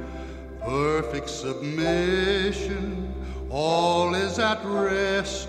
perfect 0.61 1.29
submission, 1.29 3.13
all 3.51 4.15
is 4.15 4.39
at 4.39 4.65
rest. 4.65 5.42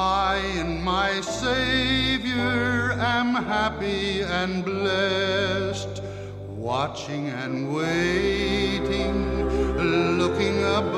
I 0.00 0.38
in 0.56 0.82
my 0.82 1.20
Savior 1.20 2.92
am 2.92 3.34
happy 3.34 4.22
and 4.22 4.64
blessed, 4.64 6.02
watching 6.48 7.28
and 7.28 7.74
waiting, 7.74 9.18
looking 10.18 10.64
above, 10.64 10.89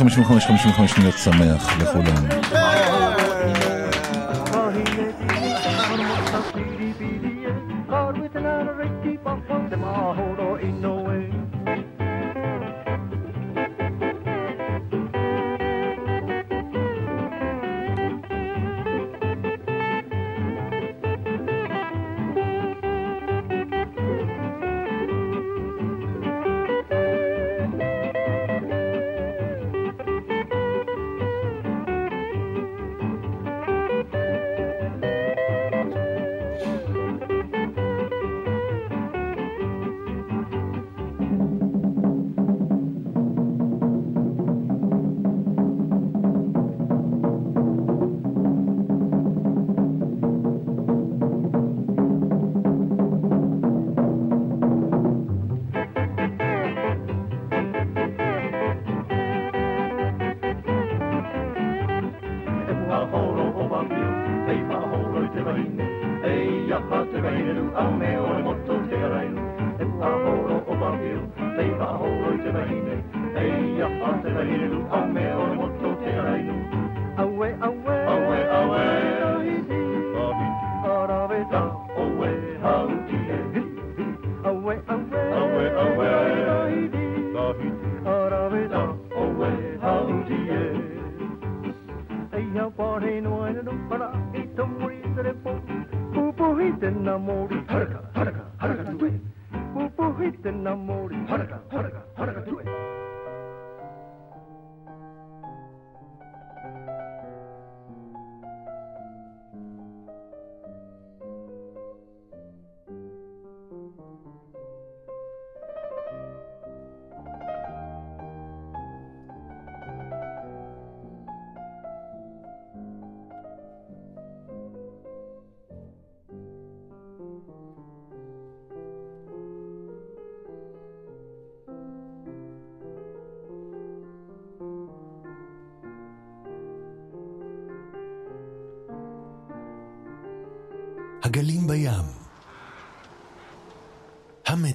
55 0.00 0.46
55 0.46 0.90
שניות 0.90 1.18
שמח 1.18 1.78
לכולם. 1.82 2.39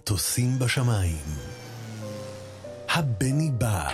מטוסים 0.05 0.59
בשמיים. 0.59 1.25
הבני 2.89 3.51
בא. 3.51 3.89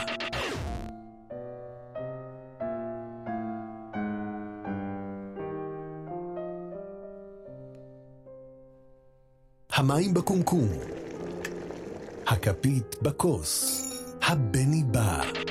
המים 9.74 10.14
בקומקום. 10.14 10.68
הכפית 12.28 12.96
בכוס. 13.02 13.86
הבני 14.22 14.84
בא. 14.84 15.51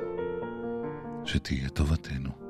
שתהיה 1.31 1.69
טובתנו. 1.69 2.40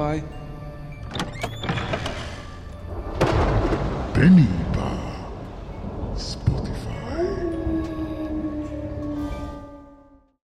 Spotify, 0.00 0.29